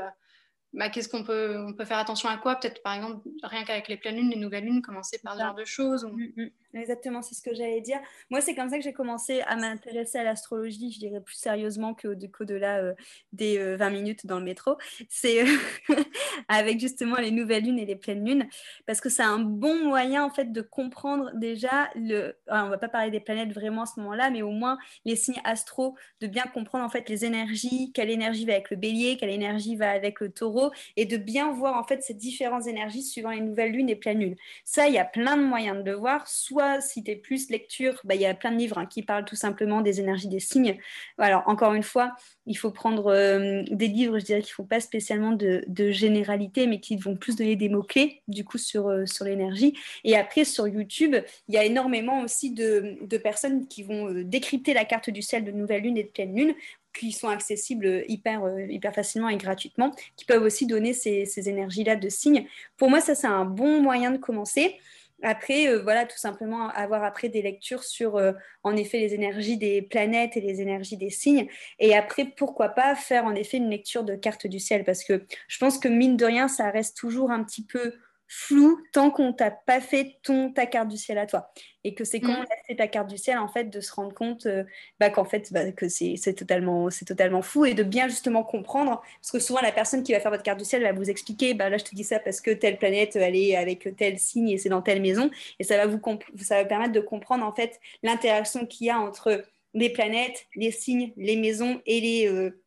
bah, 0.73 0.89
qu'est-ce 0.89 1.09
qu'on 1.09 1.23
peut, 1.23 1.57
on 1.57 1.73
peut 1.73 1.85
faire 1.85 1.97
attention 1.97 2.29
à 2.29 2.37
quoi? 2.37 2.55
Peut-être 2.55 2.83
par 2.83 2.93
exemple, 2.93 3.27
rien 3.41 3.63
qu'avec 3.63 3.87
les 3.87 3.97
pleines 3.97 4.17
lunes, 4.17 4.29
les 4.29 4.37
nouvelles 4.37 4.65
lunes, 4.65 4.81
commencer 4.81 5.19
par 5.23 5.35
ce 5.35 5.39
genre 5.39 5.55
de 5.55 5.65
choses. 5.65 6.05
Mm, 6.05 6.43
mm. 6.43 6.49
Exactement, 6.79 7.21
c'est 7.21 7.35
ce 7.35 7.41
que 7.41 7.53
j'allais 7.53 7.81
dire. 7.81 7.99
Moi, 8.29 8.41
c'est 8.41 8.55
comme 8.55 8.69
ça 8.69 8.77
que 8.77 8.83
j'ai 8.83 8.93
commencé 8.93 9.41
à 9.41 9.55
m'intéresser 9.55 10.19
à 10.19 10.23
l'astrologie, 10.23 10.91
je 10.91 10.99
dirais 10.99 11.21
plus 11.21 11.35
sérieusement 11.35 11.93
qu'au-delà 11.93 12.79
euh, 12.79 12.93
des 13.33 13.57
20 13.75 13.87
euh, 13.87 13.89
minutes 13.89 14.25
dans 14.25 14.39
le 14.39 14.45
métro. 14.45 14.77
C'est 15.09 15.43
euh, 15.43 15.47
avec 16.47 16.79
justement 16.79 17.17
les 17.17 17.31
nouvelles 17.31 17.63
lunes 17.63 17.79
et 17.79 17.85
les 17.85 17.95
pleines 17.95 18.25
lunes, 18.25 18.47
parce 18.85 19.01
que 19.01 19.09
c'est 19.09 19.23
un 19.23 19.39
bon 19.39 19.85
moyen 19.85 20.23
en 20.23 20.29
fait 20.29 20.51
de 20.51 20.61
comprendre 20.61 21.31
déjà 21.33 21.89
le. 21.95 22.37
Alors, 22.47 22.67
on 22.67 22.69
va 22.69 22.77
pas 22.77 22.89
parler 22.89 23.11
des 23.11 23.19
planètes 23.19 23.51
vraiment 23.51 23.83
à 23.83 23.85
ce 23.85 23.99
moment-là, 23.99 24.29
mais 24.29 24.41
au 24.41 24.51
moins 24.51 24.77
les 25.05 25.15
signes 25.15 25.41
astro, 25.43 25.95
de 26.21 26.27
bien 26.27 26.43
comprendre 26.43 26.85
en 26.85 26.89
fait 26.89 27.09
les 27.09 27.25
énergies, 27.25 27.91
quelle 27.93 28.09
énergie 28.09 28.45
va 28.45 28.53
avec 28.53 28.69
le 28.69 28.77
Bélier, 28.77 29.17
quelle 29.17 29.29
énergie 29.29 29.75
va 29.75 29.91
avec 29.91 30.19
le 30.19 30.29
Taureau, 30.31 30.71
et 30.95 31.05
de 31.05 31.17
bien 31.17 31.51
voir 31.51 31.77
en 31.77 31.83
fait 31.83 32.03
ces 32.03 32.13
différentes 32.13 32.67
énergies 32.67 33.03
suivant 33.03 33.31
les 33.31 33.41
nouvelles 33.41 33.71
lunes 33.71 33.89
et 33.89 33.95
pleines 33.95 34.19
lunes. 34.19 34.35
Ça, 34.63 34.87
il 34.87 34.93
y 34.93 34.99
a 34.99 35.05
plein 35.05 35.37
de 35.37 35.43
moyens 35.43 35.83
de 35.83 35.83
le 35.83 35.97
voir, 35.97 36.27
soit 36.27 36.66
si 36.81 37.03
tu 37.03 37.11
es 37.11 37.15
plus 37.15 37.49
lecture, 37.49 37.99
bah, 38.03 38.15
il 38.15 38.21
y 38.21 38.25
a 38.25 38.33
plein 38.33 38.51
de 38.51 38.57
livres 38.57 38.77
hein, 38.77 38.85
qui 38.85 39.01
parlent 39.01 39.25
tout 39.25 39.35
simplement 39.35 39.81
des 39.81 39.99
énergies 39.99 40.27
des 40.27 40.39
signes. 40.39 40.77
Alors, 41.17 41.43
encore 41.47 41.73
une 41.73 41.83
fois, 41.83 42.15
il 42.45 42.57
faut 42.57 42.71
prendre 42.71 43.07
euh, 43.07 43.63
des 43.71 43.87
livres, 43.87 44.19
je 44.19 44.25
dirais, 44.25 44.41
qui 44.41 44.51
ne 44.51 44.55
font 44.55 44.65
pas 44.65 44.79
spécialement 44.79 45.31
de, 45.31 45.63
généralité, 45.91 46.67
mais 46.67 46.79
qui 46.79 46.97
vont 46.97 47.15
plus 47.15 47.35
donner 47.35 47.55
des 47.55 47.69
mots-clés, 47.69 48.21
du 48.27 48.43
coup, 48.43 48.57
sur, 48.57 48.87
euh, 48.87 49.05
sur 49.05 49.25
l'énergie. 49.25 49.77
Et 50.03 50.15
après, 50.15 50.45
sur 50.45 50.67
YouTube, 50.67 51.15
il 51.47 51.55
y 51.55 51.57
a 51.57 51.63
énormément 51.63 52.21
aussi 52.21 52.51
de, 52.51 52.97
personnes 53.17 53.67
qui 53.67 53.83
vont 53.83 54.09
euh, 54.09 54.23
décrypter 54.23 54.73
la 54.73 54.85
carte 54.85 55.09
du 55.09 55.21
ciel 55.21 55.43
de 55.43 55.51
nouvelle 55.51 55.83
lune 55.83 55.97
et 55.97 56.03
de 56.03 56.09
pleine 56.09 56.35
lune 56.35 56.55
qui 56.97 57.11
sont 57.11 57.27
accessibles 57.27 58.05
hyper, 58.07 58.41
hyper 58.69 58.93
facilement 58.93 59.29
et 59.29 59.37
gratuitement, 59.37 59.91
qui 60.15 60.25
peuvent 60.25 60.41
aussi 60.41 60.65
donner 60.65 60.93
ces, 60.93 61.25
ces 61.25 61.47
énergies-là 61.47 61.95
de 61.95 62.09
signes. 62.09 62.47
Pour 62.75 62.89
moi, 62.89 63.01
ça, 63.01 63.13
c'est 63.13 63.27
un 63.27 63.45
bon 63.45 63.81
moyen 63.83 64.09
de 64.09 64.17
commencer. 64.17 64.77
Après, 65.23 65.67
euh, 65.67 65.81
voilà, 65.81 66.05
tout 66.05 66.17
simplement 66.17 66.69
avoir 66.69 67.03
après 67.03 67.29
des 67.29 67.41
lectures 67.41 67.83
sur, 67.83 68.17
euh, 68.17 68.33
en 68.63 68.75
effet, 68.75 68.99
les 68.99 69.15
énergies 69.15 69.57
des 69.57 69.81
planètes 69.81 70.37
et 70.37 70.41
les 70.41 70.61
énergies 70.61 70.97
des 70.97 71.09
signes. 71.09 71.47
Et 71.79 71.95
après, 71.95 72.25
pourquoi 72.25 72.69
pas 72.69 72.95
faire, 72.95 73.25
en 73.25 73.33
effet, 73.33 73.57
une 73.57 73.69
lecture 73.69 74.03
de 74.03 74.15
carte 74.15 74.45
du 74.45 74.59
ciel 74.59 74.83
Parce 74.83 75.03
que 75.03 75.25
je 75.47 75.57
pense 75.57 75.79
que, 75.79 75.87
mine 75.87 76.17
de 76.17 76.25
rien, 76.25 76.47
ça 76.47 76.69
reste 76.69 76.97
toujours 76.97 77.31
un 77.31 77.43
petit 77.43 77.65
peu 77.65 77.93
flou 78.27 78.81
tant 78.91 79.09
qu'on 79.09 79.33
t'a 79.33 79.51
pas 79.51 79.79
fait 79.79 80.17
ton 80.21 80.51
ta 80.51 80.65
carte 80.65 80.89
du 80.89 80.97
ciel 80.97 81.17
à 81.17 81.25
toi. 81.25 81.51
Et 81.83 81.93
que 81.93 82.03
c'est 82.03 82.19
quand 82.19 82.33
mm. 82.33 82.39
on 82.39 82.43
a 82.43 82.63
fait 82.67 82.75
ta 82.75 82.87
carte 82.87 83.07
du 83.07 83.17
ciel 83.17 83.37
en 83.37 83.47
fait 83.47 83.65
de 83.65 83.79
se 83.79 83.93
rendre 83.93 84.13
compte 84.13 84.45
euh, 84.45 84.63
bah, 84.99 85.09
qu'en 85.09 85.23
fait 85.23 85.51
bah, 85.53 85.71
que 85.71 85.87
c'est 85.87 86.17
totalement 86.35 86.89
c'est 86.89 87.05
totalement 87.05 87.41
fou 87.41 87.65
et 87.65 87.73
de 87.73 87.83
bien 87.83 88.07
justement 88.07 88.43
comprendre. 88.43 89.01
Parce 89.21 89.31
que 89.31 89.39
souvent 89.39 89.61
la 89.61 89.71
personne 89.71 90.03
qui 90.03 90.11
va 90.11 90.19
faire 90.19 90.31
votre 90.31 90.43
carte 90.43 90.59
du 90.59 90.65
ciel 90.65 90.83
va 90.83 90.91
vous 90.91 91.09
expliquer 91.09 91.53
bah 91.53 91.69
là 91.69 91.77
je 91.77 91.85
te 91.85 91.95
dis 91.95 92.03
ça 92.03 92.19
parce 92.19 92.41
que 92.41 92.51
telle 92.51 92.77
planète 92.77 93.15
elle 93.15 93.35
est 93.35 93.55
avec 93.55 93.95
tel 93.95 94.19
signe 94.19 94.49
et 94.49 94.57
c'est 94.57 94.69
dans 94.69 94.81
telle 94.81 95.01
maison. 95.01 95.29
Et 95.59 95.63
ça 95.63 95.77
va 95.77 95.87
vous 95.87 96.01
ça 96.41 96.55
va 96.55 96.65
permettre 96.65 96.93
de 96.93 96.99
comprendre 96.99 97.45
en 97.45 97.53
fait 97.53 97.79
l'interaction 98.03 98.65
qu'il 98.65 98.87
y 98.87 98.89
a 98.89 98.99
entre 98.99 99.45
les 99.73 99.89
planètes 99.89 100.47
les 100.55 100.71
signes 100.71 101.13
les 101.17 101.37
maisons 101.37 101.81
et 101.85 102.01
les 102.01 102.27
euh, 102.27 102.61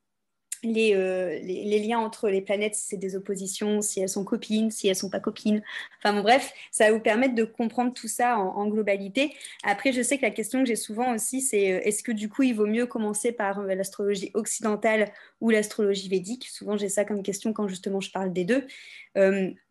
euh, 0.64 1.38
les, 1.42 1.78
liens 1.78 1.98
entre 1.98 2.28
les 2.28 2.42
planètes, 2.42 2.74
si 2.74 2.88
c'est 2.88 2.96
des 2.96 3.16
oppositions, 3.16 3.80
si 3.80 4.00
elles 4.00 4.08
sont 4.08 4.24
copines, 4.24 4.70
si 4.70 4.88
elles 4.88 4.96
sont 4.96 5.10
pas 5.10 5.20
copines. 5.20 5.62
Enfin 5.98 6.14
bon, 6.14 6.22
bref, 6.22 6.52
ça 6.70 6.86
va 6.86 6.92
vous 6.92 7.00
permettre 7.00 7.34
de 7.34 7.44
comprendre 7.44 7.92
tout 7.92 8.08
ça 8.08 8.38
en, 8.38 8.66
globalité. 8.68 9.34
Après, 9.64 9.92
je 9.92 10.02
sais 10.02 10.18
que 10.18 10.22
la 10.22 10.30
question 10.30 10.60
que 10.60 10.66
j'ai 10.66 10.76
souvent 10.76 11.14
aussi, 11.14 11.40
c'est 11.40 11.72
euh, 11.72 11.80
est-ce 11.84 12.02
que 12.02 12.12
du 12.12 12.28
coup, 12.28 12.42
il 12.42 12.54
vaut 12.54 12.66
mieux 12.66 12.86
commencer 12.86 13.32
par 13.32 13.60
euh, 13.60 13.74
l'astrologie 13.74 14.30
occidentale 14.34 15.12
ou 15.40 15.50
l'astrologie 15.50 16.08
védique? 16.08 16.46
Souvent, 16.48 16.76
j'ai 16.76 16.88
ça 16.88 17.04
comme 17.04 17.22
question 17.22 17.52
quand 17.52 17.66
justement 17.68 18.00
je 18.00 18.10
parle 18.10 18.32
des 18.32 18.44
deux. 18.44 18.66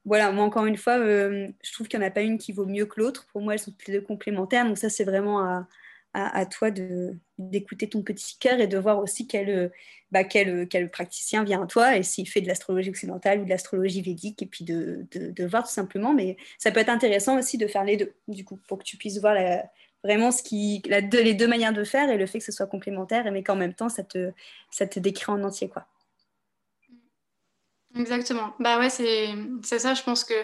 voilà, 0.06 0.32
moi 0.32 0.44
encore 0.44 0.66
une 0.66 0.78
fois, 0.78 0.98
je 0.98 1.74
trouve 1.74 1.88
qu'il 1.88 2.00
n'y 2.00 2.06
en 2.06 2.08
a 2.08 2.12
pas 2.12 2.22
une 2.22 2.38
qui 2.38 2.52
vaut 2.52 2.66
mieux 2.66 2.86
que 2.86 3.00
l'autre. 3.00 3.28
Pour 3.32 3.42
moi, 3.42 3.54
elles 3.54 3.60
sont 3.60 3.72
toutes 3.72 3.88
les 3.88 3.94
deux 4.00 4.06
complémentaires. 4.06 4.66
Donc 4.66 4.78
ça, 4.78 4.90
c'est 4.90 5.04
vraiment 5.04 5.40
à, 5.40 5.68
à, 6.26 6.46
toi 6.46 6.70
d'écouter 7.38 7.90
ton 7.90 8.02
petit 8.02 8.38
cœur 8.38 8.60
et 8.60 8.68
de 8.68 8.78
voir 8.78 9.00
aussi 9.00 9.28
quel, 9.28 9.72
bah, 10.12 10.24
quel, 10.24 10.68
quel, 10.68 10.90
praticien 10.90 11.44
vient 11.44 11.64
à 11.64 11.68
toi 11.68 11.98
et 11.98 12.04
s'il 12.04 12.28
fait 12.28 12.42
de 12.42 12.48
l'astrologie 12.48 12.90
occidentale 12.90 13.42
ou 13.42 13.46
de 13.46 13.50
l'astrologie 13.50 14.02
védique 14.02 14.42
et 14.42 14.46
puis 14.46 14.66
de, 14.66 15.06
de, 15.12 15.46
voir 15.46 15.64
tout 15.64 15.74
simplement. 15.74 16.14
Mais 16.14 16.38
ça 16.58 16.72
peut 16.72 16.80
être 16.80 16.90
intéressant 16.90 17.38
aussi 17.38 17.58
de 17.58 17.68
faire 17.68 17.84
les 17.84 17.98
deux, 17.98 18.14
du 18.28 18.46
coup, 18.46 18.60
pour 18.68 18.80
que 18.80 18.84
tu 18.84 18.98
puisses 18.98 19.20
voir 19.20 19.36
vraiment 20.04 20.32
ce 20.32 20.44
qui, 20.44 20.82
la, 20.88 21.02
les 21.02 21.34
deux 21.34 21.48
manières 21.48 21.74
de 21.74 21.84
faire 21.84 22.10
et 22.10 22.18
le 22.18 22.26
fait 22.26 22.40
que 22.40 22.46
ce 22.46 22.52
soit 22.52 22.68
complémentaire, 22.68 23.32
mais 23.32 23.44
qu'en 23.44 23.56
même 23.56 23.74
temps, 23.74 23.90
ça 23.90 24.04
te, 24.04 24.32
ça 24.72 24.88
te 24.88 25.00
décrit 25.00 25.32
en 25.32 25.44
entier. 25.44 25.70
quoi. 25.70 25.86
Exactement. 27.96 28.54
Bah 28.60 28.80
ouais, 28.80 28.90
c'est 28.90 29.30
ça, 29.64 29.94
je 29.94 30.04
pense 30.04 30.24
que 30.24 30.34
euh, 30.34 30.44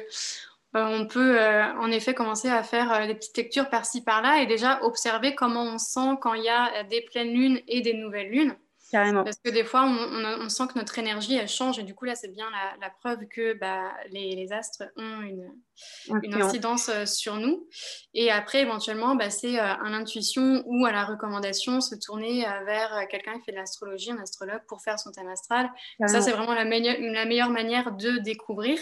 on 0.84 1.08
peut 1.08 1.40
euh, 1.40 1.74
en 1.76 1.90
effet 1.92 2.14
commencer 2.14 2.50
à 2.50 2.62
faire 2.64 2.92
euh, 2.92 3.08
des 3.08 3.16
petites 3.16 3.38
lectures 3.38 3.70
par-ci 3.70 4.04
par-là 4.04 4.42
et 4.42 4.46
déjà 4.46 4.84
observer 4.84 5.36
comment 5.36 5.64
on 5.64 5.78
sent 5.78 6.18
quand 6.22 6.34
il 6.34 6.44
y 6.44 6.50
a 6.50 6.84
des 6.84 7.02
pleines 7.02 7.34
lunes 7.34 7.60
et 7.68 7.82
des 7.82 7.94
nouvelles 7.94 8.30
lunes. 8.30 8.56
Carrément. 8.92 9.24
Parce 9.24 9.38
que 9.44 9.50
des 9.50 9.64
fois, 9.64 9.84
on, 9.84 10.48
sent 10.48 10.64
que 10.72 10.78
notre 10.78 11.00
énergie, 11.00 11.36
elle 11.36 11.48
change 11.48 11.80
et 11.80 11.84
du 11.84 11.96
coup, 11.96 12.06
là, 12.06 12.14
c'est 12.14 12.28
bien 12.28 12.46
la, 12.80 12.90
preuve 12.90 13.26
que 13.28 13.54
bah, 13.54 13.92
les, 14.12 14.52
astres 14.54 14.84
ont 14.96 15.22
une, 15.22 16.34
incidence 16.34 16.92
sur 17.06 17.38
nous. 17.38 17.68
Et 18.14 18.32
après, 18.32 18.62
éventuellement, 18.62 19.16
bah, 19.16 19.32
c'est 19.32 19.58
à 19.58 19.80
l'intuition 19.90 20.64
ou 20.68 20.86
à 20.86 20.92
la 20.92 21.04
recommandation 21.04 21.82
se 21.82 21.96
tourner 21.96 22.46
vers 22.68 23.08
quelqu'un 23.10 23.34
qui 23.40 23.46
fait 23.46 23.54
de 23.54 23.58
l'astrologie, 23.58 24.12
un 24.12 24.20
astrologue, 24.20 24.62
pour 24.68 24.82
faire 24.82 25.00
son 25.00 25.12
thème 25.12 25.30
astral. 25.30 25.68
Ça, 26.06 26.22
c'est 26.22 26.32
vraiment 26.32 26.54
la, 26.54 26.64
la 26.64 27.26
meilleure 27.26 27.50
manière 27.50 27.92
de 27.92 28.20
découvrir. 28.20 28.78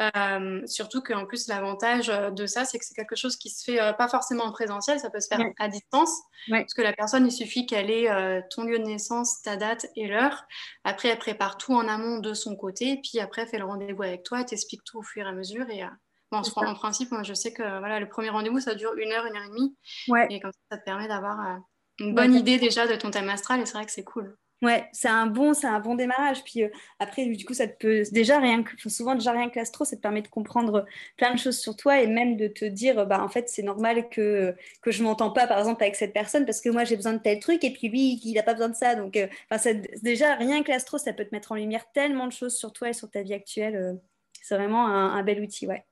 Euh, 0.00 0.62
surtout 0.66 1.00
qu'en 1.00 1.26
plus, 1.26 1.48
l'avantage 1.48 2.08
euh, 2.10 2.30
de 2.30 2.46
ça, 2.46 2.64
c'est 2.64 2.78
que 2.78 2.84
c'est 2.84 2.94
quelque 2.94 3.16
chose 3.16 3.36
qui 3.36 3.50
se 3.50 3.64
fait 3.64 3.80
euh, 3.80 3.92
pas 3.92 4.08
forcément 4.08 4.44
en 4.44 4.52
présentiel, 4.52 5.00
ça 5.00 5.10
peut 5.10 5.20
se 5.20 5.28
faire 5.28 5.40
à 5.58 5.68
distance. 5.68 6.10
Parce 6.48 6.74
que 6.74 6.82
la 6.82 6.92
personne, 6.92 7.26
il 7.26 7.32
suffit 7.32 7.66
qu'elle 7.66 7.90
ait 7.90 8.42
ton 8.50 8.64
lieu 8.64 8.78
de 8.78 8.84
naissance, 8.84 9.40
ta 9.42 9.56
date 9.56 9.86
et 9.96 10.06
l'heure. 10.06 10.44
Après, 10.84 11.08
elle 11.08 11.18
prépare 11.18 11.56
tout 11.56 11.74
en 11.74 11.88
amont 11.88 12.18
de 12.18 12.34
son 12.34 12.56
côté. 12.56 13.00
Puis 13.02 13.18
après, 13.18 13.42
elle 13.42 13.48
fait 13.48 13.58
le 13.58 13.64
rendez-vous 13.64 14.02
avec 14.02 14.24
toi, 14.24 14.44
t'explique 14.44 14.84
tout 14.84 14.98
au 14.98 15.02
fur 15.02 15.24
et 15.24 15.28
à 15.28 15.32
mesure. 15.32 15.68
Et 15.70 15.82
bon, 16.30 16.42
en, 16.56 16.66
en 16.66 16.74
principe, 16.74 17.12
moi, 17.12 17.22
je 17.22 17.32
sais 17.32 17.52
que 17.52 17.62
voilà, 17.62 17.98
le 17.98 18.08
premier 18.08 18.28
rendez-vous, 18.28 18.60
ça 18.60 18.74
dure 18.74 18.94
une 18.96 19.12
heure, 19.12 19.24
une 19.24 19.36
heure 19.36 19.44
et 19.44 19.48
demie. 19.48 19.76
Et 20.30 20.40
comme 20.40 20.52
ça, 20.52 20.58
ça 20.72 20.78
te 20.78 20.84
permet 20.84 21.08
d'avoir 21.08 21.60
une 21.98 22.14
bonne 22.14 22.34
idée 22.34 22.58
déjà 22.58 22.86
de 22.86 22.96
ton 22.96 23.10
thème 23.10 23.28
astral 23.28 23.60
et 23.60 23.66
c'est 23.66 23.74
vrai 23.74 23.86
que 23.86 23.92
c'est 23.92 24.04
cool. 24.04 24.36
Ouais, 24.62 24.88
c'est 24.92 25.08
un 25.08 25.26
bon, 25.26 25.52
c'est 25.52 25.66
un 25.66 25.78
bon 25.80 25.94
démarrage. 25.94 26.42
Puis 26.42 26.62
euh, 26.62 26.68
après, 26.98 27.26
du 27.26 27.44
coup, 27.44 27.52
ça 27.52 27.66
te 27.68 27.76
peut 27.76 28.02
déjà 28.12 28.38
rien 28.40 28.62
que, 28.62 28.88
souvent 28.88 29.14
déjà 29.14 29.32
rien 29.32 29.50
que 29.50 29.58
l'astro, 29.58 29.84
ça 29.84 29.94
te 29.96 30.00
permet 30.00 30.22
de 30.22 30.28
comprendre 30.28 30.86
plein 31.18 31.34
de 31.34 31.38
choses 31.38 31.58
sur 31.58 31.76
toi 31.76 32.00
et 32.00 32.06
même 32.06 32.36
de 32.38 32.48
te 32.48 32.64
dire, 32.64 33.06
bah 33.06 33.22
en 33.22 33.28
fait, 33.28 33.48
c'est 33.50 33.62
normal 33.62 34.08
que 34.08 34.54
que 34.80 34.90
je 34.90 35.02
m'entends 35.02 35.30
pas, 35.32 35.46
par 35.46 35.58
exemple, 35.58 35.82
avec 35.82 35.96
cette 35.96 36.14
personne 36.14 36.46
parce 36.46 36.62
que 36.62 36.70
moi 36.70 36.84
j'ai 36.84 36.96
besoin 36.96 37.12
de 37.12 37.18
tel 37.18 37.40
truc 37.40 37.62
et 37.62 37.72
puis 37.74 37.88
lui, 37.88 38.20
il 38.24 38.34
n'a 38.34 38.42
pas 38.42 38.54
besoin 38.54 38.70
de 38.70 38.74
ça. 38.76 38.94
Donc, 38.94 39.16
euh, 39.16 39.26
déjà 40.02 40.34
rien 40.36 40.62
que 40.62 40.70
l'astro, 40.70 40.96
ça 40.98 41.12
peut 41.12 41.24
te 41.24 41.34
mettre 41.34 41.52
en 41.52 41.56
lumière 41.56 41.84
tellement 41.92 42.26
de 42.26 42.32
choses 42.32 42.56
sur 42.56 42.72
toi 42.72 42.88
et 42.88 42.92
sur 42.94 43.10
ta 43.10 43.22
vie 43.22 43.34
actuelle. 43.34 43.76
Euh, 43.76 43.92
c'est 44.42 44.54
vraiment 44.56 44.86
un, 44.86 45.14
un 45.16 45.22
bel 45.22 45.40
outil, 45.42 45.66
ouais. 45.66 45.84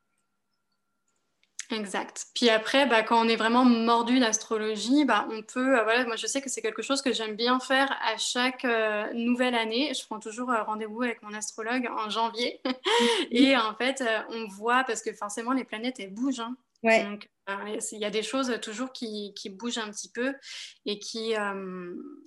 Exact. 1.73 2.27
Puis 2.35 2.51
après, 2.51 2.87
bah, 2.87 3.03
quand 3.03 3.25
on 3.25 3.29
est 3.29 3.37
vraiment 3.37 3.65
mordu 3.65 4.21
d'astrologie, 4.21 5.05
bah, 5.07 5.27
on 5.31 5.43
peut, 5.43 5.79
euh, 5.79 5.83
voilà, 5.85 6.05
moi 6.05 6.17
je 6.17 6.27
sais 6.27 6.43
que 6.43 6.51
c'est 6.51 6.61
quelque 6.61 6.83
chose 6.83 7.01
que 7.01 7.13
j'aime 7.13 7.35
bien 7.35 7.59
faire 7.61 7.91
à 8.03 8.19
chaque 8.19 8.65
euh, 8.67 9.11
nouvelle 9.15 9.55
année. 9.55 9.93
Je 9.95 10.05
prends 10.05 10.21
toujours 10.21 10.51
euh, 10.51 10.63
rendez-vous 10.63 11.03
avec 11.03 11.23
mon 11.23 11.33
astrologue 11.33 11.89
en 11.97 12.11
janvier. 12.11 12.61
et 13.31 13.57
en 13.57 13.75
fait, 13.75 14.05
on 14.29 14.47
voit, 14.49 14.85
parce 14.85 15.03
que 15.03 15.13
forcément 15.15 15.53
les 15.53 15.65
planètes, 15.65 15.99
elles 15.99 16.13
bougent. 16.13 16.41
Hein. 16.41 16.57
Donc, 16.85 17.31
il 17.93 17.99
y 17.99 18.05
a 18.05 18.11
des 18.11 18.23
choses 18.23 18.59
toujours 18.61 18.93
qui, 18.93 19.33
qui 19.35 19.51
bougent 19.51 19.79
un 19.79 19.91
petit 19.91 20.11
peu 20.11 20.35
et 20.85 20.99
qui, 20.99 21.35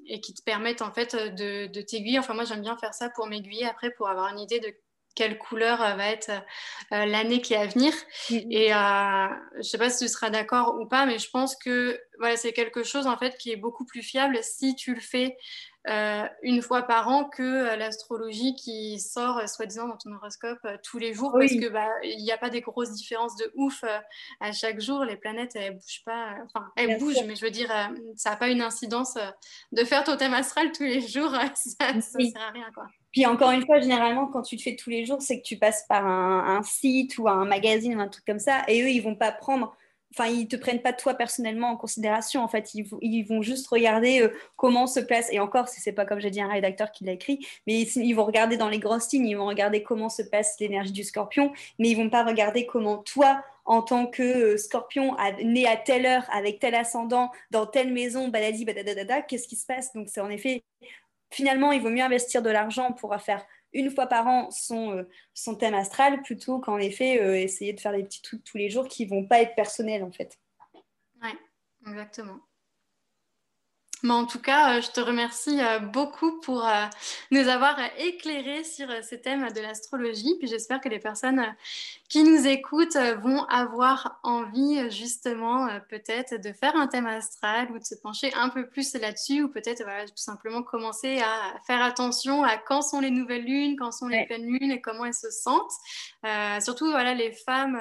et 0.08 0.22
qui 0.22 0.34
te 0.34 0.42
permettent 0.44 0.82
en 0.82 0.94
fait 0.94 1.16
de, 1.16 1.68
de 1.68 1.82
t'aiguiller. 1.82 2.20
Enfin, 2.20 2.34
moi, 2.34 2.46
j'aime 2.46 2.62
bien 2.62 2.78
faire 2.78 2.94
ça 2.94 3.10
pour 3.10 3.28
m'aiguiller 3.28 3.66
après, 3.66 3.92
pour 3.92 4.08
avoir 4.08 4.32
une 4.32 4.40
idée 4.40 4.62
de 4.62 4.74
quelle 5.16 5.38
couleur 5.38 5.82
euh, 5.82 5.96
va 5.96 6.10
être 6.10 6.30
euh, 6.30 7.06
l'année 7.06 7.42
qui 7.42 7.54
est 7.54 7.58
à 7.58 7.66
venir. 7.66 7.94
Mm-hmm. 8.30 8.48
Et 8.52 8.74
euh, 8.74 9.36
je 9.54 9.58
ne 9.58 9.64
sais 9.64 9.78
pas 9.78 9.90
si 9.90 10.06
tu 10.06 10.12
seras 10.12 10.30
d'accord 10.30 10.78
ou 10.80 10.86
pas, 10.86 11.06
mais 11.06 11.18
je 11.18 11.30
pense 11.30 11.56
que 11.56 12.00
voilà, 12.20 12.36
c'est 12.38 12.54
quelque 12.54 12.84
chose 12.84 13.08
en 13.08 13.18
fait 13.18 13.38
qui 13.38 13.52
est 13.52 13.56
beaucoup 13.56 13.86
plus 13.86 14.02
fiable 14.02 14.38
si 14.44 14.76
tu 14.76 14.94
le 14.94 15.02
fais 15.02 15.38
une 16.42 16.64
fois 16.64 16.82
par 16.82 17.10
an 17.10 17.26
que 17.26 17.78
l'astrologie 17.78 18.56
qui 18.56 19.00
sort 19.00 19.48
soi-disant 19.48 19.88
dans 19.88 19.98
ton 19.98 20.14
horoscope 20.14 20.58
tous 20.84 20.98
les 20.98 21.14
jours. 21.14 21.36
Parce 21.38 21.52
que 21.52 21.70
bah 21.70 21.92
il 22.02 22.24
n'y 22.24 22.32
a 22.32 22.40
pas 22.40 22.50
des 22.50 22.62
grosses 22.62 22.92
différences 22.94 23.36
de 23.36 23.52
ouf 23.54 23.84
à 24.40 24.52
chaque 24.52 24.82
jour. 24.82 25.06
Les 25.06 25.16
planètes 25.16 25.56
elles 25.56 25.76
bougent 25.76 26.04
pas 26.04 26.38
enfin 26.44 26.66
elles 26.76 26.98
bougent 26.98 27.24
mais 27.28 27.36
je 27.36 27.46
veux 27.46 27.52
dire 27.52 27.70
ça 28.16 28.32
n'a 28.32 28.36
pas 28.36 28.48
une 28.48 28.64
incidence 28.64 29.16
de 29.74 29.84
faire 29.84 30.04
ton 30.04 30.18
thème 30.18 30.34
astral 30.34 30.72
tous 30.72 30.86
les 30.86 31.02
jours 31.02 31.30
ça, 31.54 31.94
ne 31.94 32.02
sert 32.02 32.42
à 32.42 32.50
rien 32.50 32.72
quoi 32.74 32.88
puis 33.16 33.26
encore 33.26 33.52
une 33.52 33.66
fois, 33.66 33.80
généralement, 33.80 34.28
quand 34.28 34.42
tu 34.42 34.58
te 34.58 34.62
fais 34.62 34.76
tous 34.76 34.90
les 34.90 35.06
jours, 35.06 35.22
c'est 35.22 35.40
que 35.40 35.46
tu 35.46 35.56
passes 35.56 35.86
par 35.88 36.06
un, 36.06 36.62
site 36.64 37.18
ou 37.18 37.30
un 37.30 37.46
magazine 37.46 37.96
ou 37.96 38.02
un 38.02 38.10
truc 38.10 38.26
comme 38.26 38.40
ça, 38.40 38.64
et 38.68 38.82
eux, 38.84 38.90
ils 38.90 39.00
vont 39.00 39.16
pas 39.16 39.32
prendre, 39.32 39.74
enfin, 40.12 40.30
ils 40.30 40.50
te 40.50 40.58
prennent 40.58 40.82
pas 40.82 40.92
toi 40.92 41.14
personnellement 41.14 41.70
en 41.70 41.78
considération. 41.78 42.44
En 42.44 42.50
fait, 42.50 42.74
ils, 42.74 43.24
vont 43.26 43.42
juste 43.42 43.68
regarder 43.68 44.20
euh, 44.22 44.34
comment 44.58 44.86
se 44.86 45.00
place. 45.00 45.30
Et 45.32 45.40
encore, 45.40 45.70
si 45.70 45.80
c'est 45.80 45.94
pas 45.94 46.04
comme 46.04 46.20
j'ai 46.20 46.30
dit 46.30 46.42
un 46.42 46.50
rédacteur 46.50 46.92
qui 46.92 47.06
l'a 47.06 47.14
écrit, 47.14 47.40
mais 47.66 47.84
ils, 47.84 48.14
vont 48.14 48.26
regarder 48.26 48.58
dans 48.58 48.68
les 48.68 48.80
grands 48.80 49.00
signes, 49.00 49.28
ils 49.28 49.38
vont 49.38 49.48
regarder 49.48 49.82
comment 49.82 50.10
se 50.10 50.22
passe 50.22 50.58
l'énergie 50.60 50.92
du 50.92 51.06
Scorpion, 51.06 51.54
mais 51.80 51.92
ils 51.92 51.96
vont 51.96 52.10
pas 52.10 52.26
regarder 52.26 52.66
comment 52.66 52.98
toi 52.98 53.42
en 53.64 53.82
tant 53.82 54.08
que 54.08 54.24
euh, 54.24 54.58
scorpion 54.58 55.16
né 55.42 55.66
à 55.68 55.78
telle 55.78 56.06
heure 56.06 56.26
avec 56.32 56.60
tel 56.60 56.76
ascendant 56.76 57.32
dans 57.50 57.66
telle 57.66 57.94
maison, 57.94 58.28
baladi, 58.28 58.66
badadadada, 58.66 59.22
qu'est-ce 59.22 59.48
qui 59.48 59.56
se 59.56 59.66
passe 59.66 59.94
Donc 59.94 60.10
c'est 60.10 60.22
en 60.22 60.30
effet 60.30 60.64
finalement, 61.32 61.72
il 61.72 61.82
vaut 61.82 61.90
mieux 61.90 62.04
investir 62.04 62.42
de 62.42 62.50
l'argent 62.50 62.94
pour 62.94 63.16
faire 63.22 63.46
une 63.74 63.92
fois 63.92 64.08
par 64.08 64.28
an 64.28 64.50
son, 64.52 64.92
euh, 64.98 65.04
son 65.34 65.56
thème 65.56 65.74
astral 65.74 66.22
plutôt 66.22 66.60
qu'en 66.60 66.78
effet 66.78 67.22
euh, 67.22 67.38
essayer 67.38 67.74
de 67.74 67.80
faire 67.80 67.92
des 67.92 68.04
petits 68.04 68.22
trucs 68.22 68.44
tous 68.44 68.58
les 68.58 68.70
jours 68.70 68.88
qui 68.88 69.06
vont 69.06 69.26
pas 69.26 69.42
être 69.42 69.54
personnels 69.56 70.04
en 70.04 70.12
fait. 70.12 70.40
Oui, 71.22 71.30
exactement 71.88 72.40
en 74.04 74.26
tout 74.26 74.40
cas, 74.40 74.78
euh, 74.78 74.82
je 74.82 74.92
te 74.92 75.00
remercie 75.00 75.60
euh, 75.62 75.80
beaucoup 75.80 76.40
pour 76.40 76.66
euh, 76.68 76.86
nous 77.32 77.48
avoir 77.48 77.78
éclairé 77.98 78.64
sur 78.64 78.88
ce 79.04 79.16
thème 79.16 79.52
de 79.52 79.62
l'astrologie. 79.62 80.36
Puis 80.40 80.48
j'espère 80.48 80.82
que 80.82 80.90
les 80.90 81.00
personnes 81.00 81.44
qui 82.10 82.24
nous 82.24 82.46
écoutent 82.46 82.98
vont 83.22 83.44
avoir 83.46 84.20
envie 84.24 84.92
justement 84.92 85.68
peut-être 85.90 86.40
de 86.40 86.54
faire 86.54 86.76
un 86.76 86.88
thème 86.88 87.08
astral 87.08 87.72
ou 87.72 87.80
de 87.80 87.84
se 87.84 87.96
pencher 87.96 88.32
un 88.36 88.50
peu 88.50 88.68
plus 88.68 88.94
là-dessus 88.94 89.44
ou 89.44 89.50
peut-être 89.50 89.84
tout 89.84 90.14
simplement 90.16 90.62
commencer 90.62 91.20
à 91.20 91.60
faire 91.66 91.82
attention 91.82 92.44
à 92.44 92.58
quand 92.58 92.84
sont 92.84 93.00
les 93.00 93.10
nouvelles 93.10 93.44
lunes, 93.44 93.76
quand 93.76 93.92
sont 93.92 94.08
les 94.08 94.26
pleines 94.28 94.46
lunes 94.46 94.72
et 94.72 94.82
comment 94.82 95.06
elles 95.06 95.16
se 95.16 95.32
sentent. 95.32 95.74
surtout 96.62 96.92
voilà 96.92 97.16
les 97.16 97.32
femmes, 97.32 97.80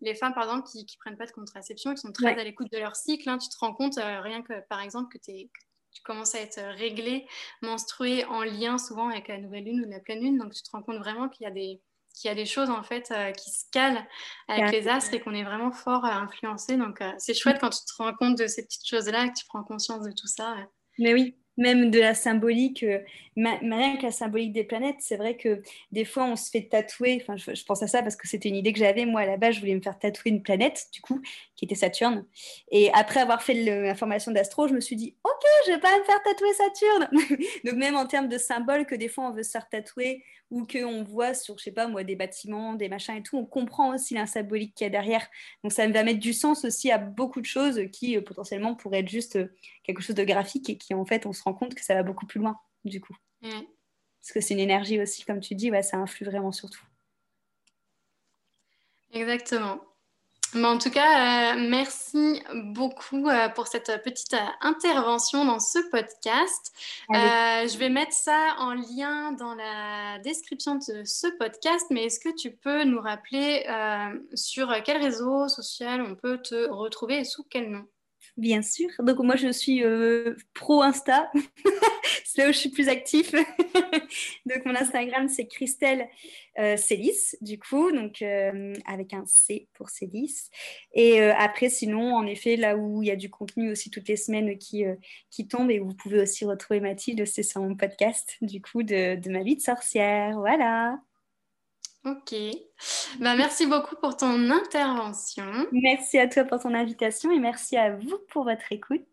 les 0.00 0.14
femmes 0.14 0.32
par 0.32 0.44
exemple 0.44 0.66
qui, 0.66 0.78
ne 0.78 0.98
prennent 0.98 1.18
pas 1.18 1.26
de 1.26 1.32
contraception, 1.32 1.94
qui 1.94 2.00
sont 2.00 2.12
très 2.12 2.38
à 2.38 2.44
l'écoute 2.44 2.72
de 2.72 2.78
leur 2.78 2.96
cycle. 2.96 3.28
Hein. 3.28 3.36
tu 3.36 3.50
te 3.50 3.58
rends 3.58 3.74
compte 3.74 3.96
rien 3.96 4.40
que 4.40 4.58
par 4.68 4.80
exemple 4.80 5.12
que 5.12 5.22
tu 5.24 5.50
tu 5.94 6.02
commences 6.02 6.34
à 6.34 6.40
être 6.40 6.60
réglé, 6.76 7.26
menstrué 7.62 8.24
en 8.24 8.42
lien 8.42 8.78
souvent 8.78 9.08
avec 9.08 9.28
la 9.28 9.38
nouvelle 9.38 9.64
lune 9.64 9.84
ou 9.86 9.90
la 9.90 10.00
pleine 10.00 10.20
lune. 10.20 10.38
Donc 10.38 10.52
tu 10.52 10.62
te 10.62 10.70
rends 10.72 10.82
compte 10.82 10.98
vraiment 10.98 11.28
qu'il 11.28 11.44
y 11.44 11.46
a 11.46 11.52
des, 11.52 11.80
qu'il 12.14 12.28
y 12.28 12.32
a 12.32 12.34
des 12.34 12.46
choses 12.46 12.70
en 12.70 12.82
fait 12.82 13.10
euh, 13.10 13.32
qui 13.32 13.50
se 13.50 13.64
calent 13.70 14.04
avec 14.48 14.72
les 14.72 14.88
astres 14.88 15.14
et 15.14 15.20
qu'on 15.20 15.34
est 15.34 15.44
vraiment 15.44 15.72
fort 15.72 16.04
à 16.04 16.16
influencer. 16.16 16.76
Donc 16.76 17.00
euh, 17.00 17.12
c'est 17.18 17.34
chouette 17.34 17.58
quand 17.60 17.70
tu 17.70 17.84
te 17.84 18.02
rends 18.02 18.14
compte 18.14 18.36
de 18.36 18.46
ces 18.46 18.64
petites 18.64 18.86
choses-là, 18.86 19.28
que 19.28 19.34
tu 19.38 19.44
prends 19.46 19.62
conscience 19.62 20.04
de 20.04 20.10
tout 20.10 20.26
ça. 20.26 20.56
Mais 20.98 21.14
oui, 21.14 21.36
même 21.56 21.90
de 21.90 22.00
la 22.00 22.14
symbolique, 22.14 22.82
euh, 22.82 22.98
rien 23.36 23.96
que 23.96 24.02
la 24.02 24.12
symbolique 24.12 24.52
des 24.52 24.64
planètes, 24.64 24.96
c'est 25.00 25.16
vrai 25.16 25.36
que 25.36 25.62
des 25.92 26.04
fois 26.04 26.24
on 26.24 26.36
se 26.36 26.50
fait 26.50 26.62
tatouer, 26.62 27.20
enfin 27.20 27.36
je, 27.36 27.64
pense 27.64 27.82
à 27.82 27.86
ça 27.86 28.02
parce 28.02 28.16
que 28.16 28.28
c'était 28.28 28.48
une 28.48 28.56
idée 28.56 28.72
que 28.72 28.78
j'avais, 28.78 29.06
moi 29.06 29.22
à 29.22 29.26
la 29.26 29.36
base 29.36 29.56
je 29.56 29.60
voulais 29.60 29.74
me 29.74 29.80
faire 29.80 29.98
tatouer 29.98 30.30
une 30.30 30.42
planète 30.42 30.86
du 30.92 31.00
coup, 31.00 31.20
qui 31.56 31.64
était 31.64 31.74
Saturne, 31.74 32.24
et 32.70 32.90
après 32.92 33.20
avoir 33.20 33.42
fait 33.42 33.54
la 33.54 33.94
formation 33.94 34.32
d'astro, 34.32 34.68
je 34.68 34.74
me 34.74 34.80
suis 34.80 34.96
dit 34.96 35.14
ok 35.24 35.42
je 35.66 35.72
vais 35.72 35.80
pas 35.80 35.98
me 35.98 36.04
faire 36.04 36.22
tatouer 36.22 36.52
Saturne, 36.54 37.08
donc 37.64 37.74
même 37.74 37.96
en 37.96 38.06
termes 38.06 38.28
de 38.28 38.38
symboles 38.38 38.86
que 38.86 38.94
des 38.94 39.08
fois 39.08 39.28
on 39.28 39.32
veut 39.32 39.42
se 39.42 39.50
faire 39.50 39.68
tatouer 39.68 40.24
ou 40.54 40.64
qu'on 40.64 41.02
voit 41.02 41.34
sur, 41.34 41.58
je 41.58 41.64
sais 41.64 41.72
pas 41.72 41.88
moi, 41.88 42.04
des 42.04 42.14
bâtiments, 42.14 42.74
des 42.74 42.88
machins 42.88 43.16
et 43.16 43.22
tout, 43.24 43.36
on 43.36 43.44
comprend 43.44 43.92
aussi 43.92 44.14
la 44.14 44.24
symbolique 44.26 44.72
qu'il 44.76 44.84
y 44.84 44.86
a 44.86 44.90
derrière. 44.90 45.26
Donc 45.64 45.72
ça 45.72 45.88
va 45.88 46.04
mettre 46.04 46.20
du 46.20 46.32
sens 46.32 46.64
aussi 46.64 46.92
à 46.92 46.98
beaucoup 46.98 47.40
de 47.40 47.46
choses 47.46 47.80
qui 47.92 48.16
euh, 48.16 48.20
potentiellement 48.20 48.76
pourraient 48.76 49.00
être 49.00 49.08
juste 49.08 49.34
euh, 49.34 49.52
quelque 49.82 50.00
chose 50.00 50.14
de 50.14 50.22
graphique 50.22 50.70
et 50.70 50.78
qui 50.78 50.94
en 50.94 51.04
fait 51.04 51.26
on 51.26 51.32
se 51.32 51.42
rend 51.42 51.54
compte 51.54 51.74
que 51.74 51.84
ça 51.84 51.94
va 51.94 52.04
beaucoup 52.04 52.24
plus 52.24 52.38
loin 52.38 52.56
du 52.84 53.00
coup. 53.00 53.16
Parce 53.42 54.32
que 54.32 54.40
c'est 54.40 54.54
une 54.54 54.60
énergie 54.60 55.00
aussi, 55.00 55.24
comme 55.24 55.40
tu 55.40 55.56
dis, 55.56 55.72
ouais, 55.72 55.82
ça 55.82 55.96
influe 55.96 56.24
vraiment 56.24 56.52
sur 56.52 56.70
tout. 56.70 56.84
Exactement 59.12 59.80
en 60.62 60.78
tout 60.78 60.90
cas, 60.90 61.54
euh, 61.54 61.68
merci 61.68 62.42
beaucoup 62.54 63.28
euh, 63.28 63.48
pour 63.48 63.66
cette 63.66 64.02
petite 64.04 64.34
euh, 64.34 64.46
intervention 64.60 65.44
dans 65.44 65.58
ce 65.58 65.78
podcast. 65.90 66.72
je 67.10 67.78
vais 67.78 67.88
mettre 67.88 68.12
ça 68.12 68.54
en 68.58 68.74
lien 68.74 69.32
dans 69.32 69.54
la 69.54 70.18
description 70.20 70.76
de 70.76 71.04
ce 71.04 71.26
podcast, 71.38 71.86
mais 71.90 72.04
est-ce 72.04 72.20
que 72.20 72.34
tu 72.34 72.52
peux 72.52 72.84
nous 72.84 73.00
rappeler 73.00 73.66
sur 74.34 74.72
quel 74.84 74.98
réseau 74.98 75.48
social 75.48 76.02
on 76.02 76.14
peut 76.14 76.38
te 76.38 76.68
retrouver 76.68 77.20
et 77.20 77.24
sous 77.24 77.44
quel 77.44 77.70
nom? 77.70 77.86
Bien 78.36 78.62
sûr. 78.62 78.88
Donc 79.00 79.18
moi 79.20 79.36
je 79.36 79.52
suis 79.52 79.82
pro 80.54 80.82
Insta. 80.82 81.30
c'est 82.24 82.42
là 82.42 82.48
où 82.48 82.52
je 82.52 82.58
suis 82.58 82.70
plus 82.70 82.88
actif. 82.88 83.32
donc 84.46 84.64
mon 84.64 84.74
Instagram 84.74 85.28
c'est 85.28 85.46
Christelle 85.46 86.08
euh, 86.58 86.76
Célis, 86.76 87.34
du 87.40 87.58
coup, 87.58 87.90
donc 87.90 88.22
euh, 88.22 88.74
avec 88.86 89.12
un 89.12 89.24
C 89.26 89.68
pour 89.74 89.90
Célis. 89.90 90.50
Et 90.92 91.20
euh, 91.20 91.34
après, 91.36 91.68
sinon, 91.68 92.14
en 92.14 92.26
effet, 92.26 92.56
là 92.56 92.76
où 92.76 93.02
il 93.02 93.08
y 93.08 93.10
a 93.10 93.16
du 93.16 93.28
contenu 93.28 93.72
aussi 93.72 93.90
toutes 93.90 94.08
les 94.08 94.16
semaines 94.16 94.56
qui, 94.58 94.84
qui 95.30 95.48
tombe 95.48 95.70
et 95.70 95.80
vous 95.80 95.94
pouvez 95.94 96.20
aussi 96.20 96.44
retrouver 96.44 96.80
Mathilde, 96.80 97.24
c'est 97.26 97.42
sur 97.42 97.60
mon 97.60 97.74
podcast, 97.74 98.36
du 98.40 98.60
coup, 98.62 98.84
de 98.84 99.28
ma 99.28 99.42
vie 99.42 99.56
de 99.56 99.62
sorcière. 99.62 100.38
Voilà. 100.38 100.98
Ok. 102.04 102.34
Bah, 103.18 103.34
merci 103.34 103.66
beaucoup 103.66 103.96
pour 103.96 104.16
ton 104.16 104.50
intervention. 104.50 105.66
Merci 105.72 106.18
à 106.18 106.28
toi 106.28 106.44
pour 106.44 106.60
ton 106.60 106.74
invitation 106.74 107.30
et 107.30 107.38
merci 107.38 107.76
à 107.76 107.96
vous 107.96 108.18
pour 108.28 108.44
votre 108.44 108.70
écoute. 108.70 109.06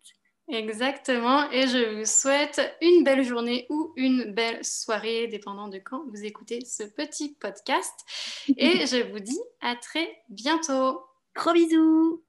Exactement. 0.50 1.50
Et 1.52 1.68
je 1.68 1.98
vous 1.98 2.06
souhaite 2.06 2.62
une 2.82 3.06
belle 3.06 3.24
journée 3.24 3.66
ou 3.70 3.94
une 3.96 4.34
belle 4.34 4.66
soirée, 4.66 5.28
dépendant 5.28 5.70
de 5.70 5.78
quand 5.78 6.04
vous 6.10 6.26
écoutez 6.26 6.66
ce 6.66 6.84
petit 6.84 7.38
podcast. 7.40 7.94
Et 8.58 8.86
je 8.86 9.10
vous 9.10 9.20
dis 9.20 9.40
à 9.62 9.78
très 9.78 10.24
bientôt. 10.28 11.02
Gros 11.34 11.54
bisous. 11.54 12.22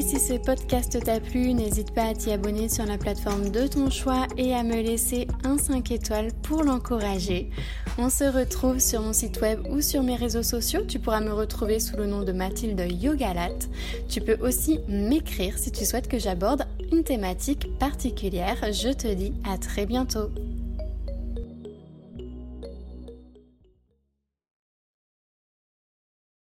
Si 0.00 0.20
ce 0.20 0.34
podcast 0.34 0.96
t'a 1.04 1.18
plu, 1.18 1.52
n'hésite 1.52 1.92
pas 1.92 2.04
à 2.04 2.14
t'y 2.14 2.30
abonner 2.30 2.68
sur 2.68 2.86
la 2.86 2.96
plateforme 2.96 3.50
de 3.50 3.66
ton 3.66 3.90
choix 3.90 4.26
et 4.36 4.54
à 4.54 4.62
me 4.62 4.80
laisser 4.80 5.26
un 5.44 5.58
5 5.58 5.90
étoiles 5.90 6.30
pour 6.42 6.62
l'encourager. 6.62 7.50
On 7.98 8.08
se 8.08 8.24
retrouve 8.24 8.78
sur 8.78 9.02
mon 9.02 9.12
site 9.12 9.40
web 9.40 9.60
ou 9.68 9.80
sur 9.80 10.02
mes 10.02 10.14
réseaux 10.14 10.44
sociaux. 10.44 10.82
Tu 10.86 10.98
pourras 10.98 11.20
me 11.20 11.32
retrouver 11.32 11.80
sous 11.80 11.96
le 11.96 12.06
nom 12.06 12.22
de 12.22 12.32
Mathilde 12.32 12.80
Yogalat. 12.90 13.58
Tu 14.08 14.20
peux 14.20 14.38
aussi 14.40 14.80
m'écrire 14.88 15.58
si 15.58 15.72
tu 15.72 15.84
souhaites 15.84 16.08
que 16.08 16.18
j'aborde 16.18 16.64
une 16.92 17.02
thématique 17.02 17.76
particulière. 17.78 18.56
Je 18.72 18.92
te 18.92 19.12
dis 19.12 19.34
à 19.44 19.58
très 19.58 19.84
bientôt. 19.84 20.30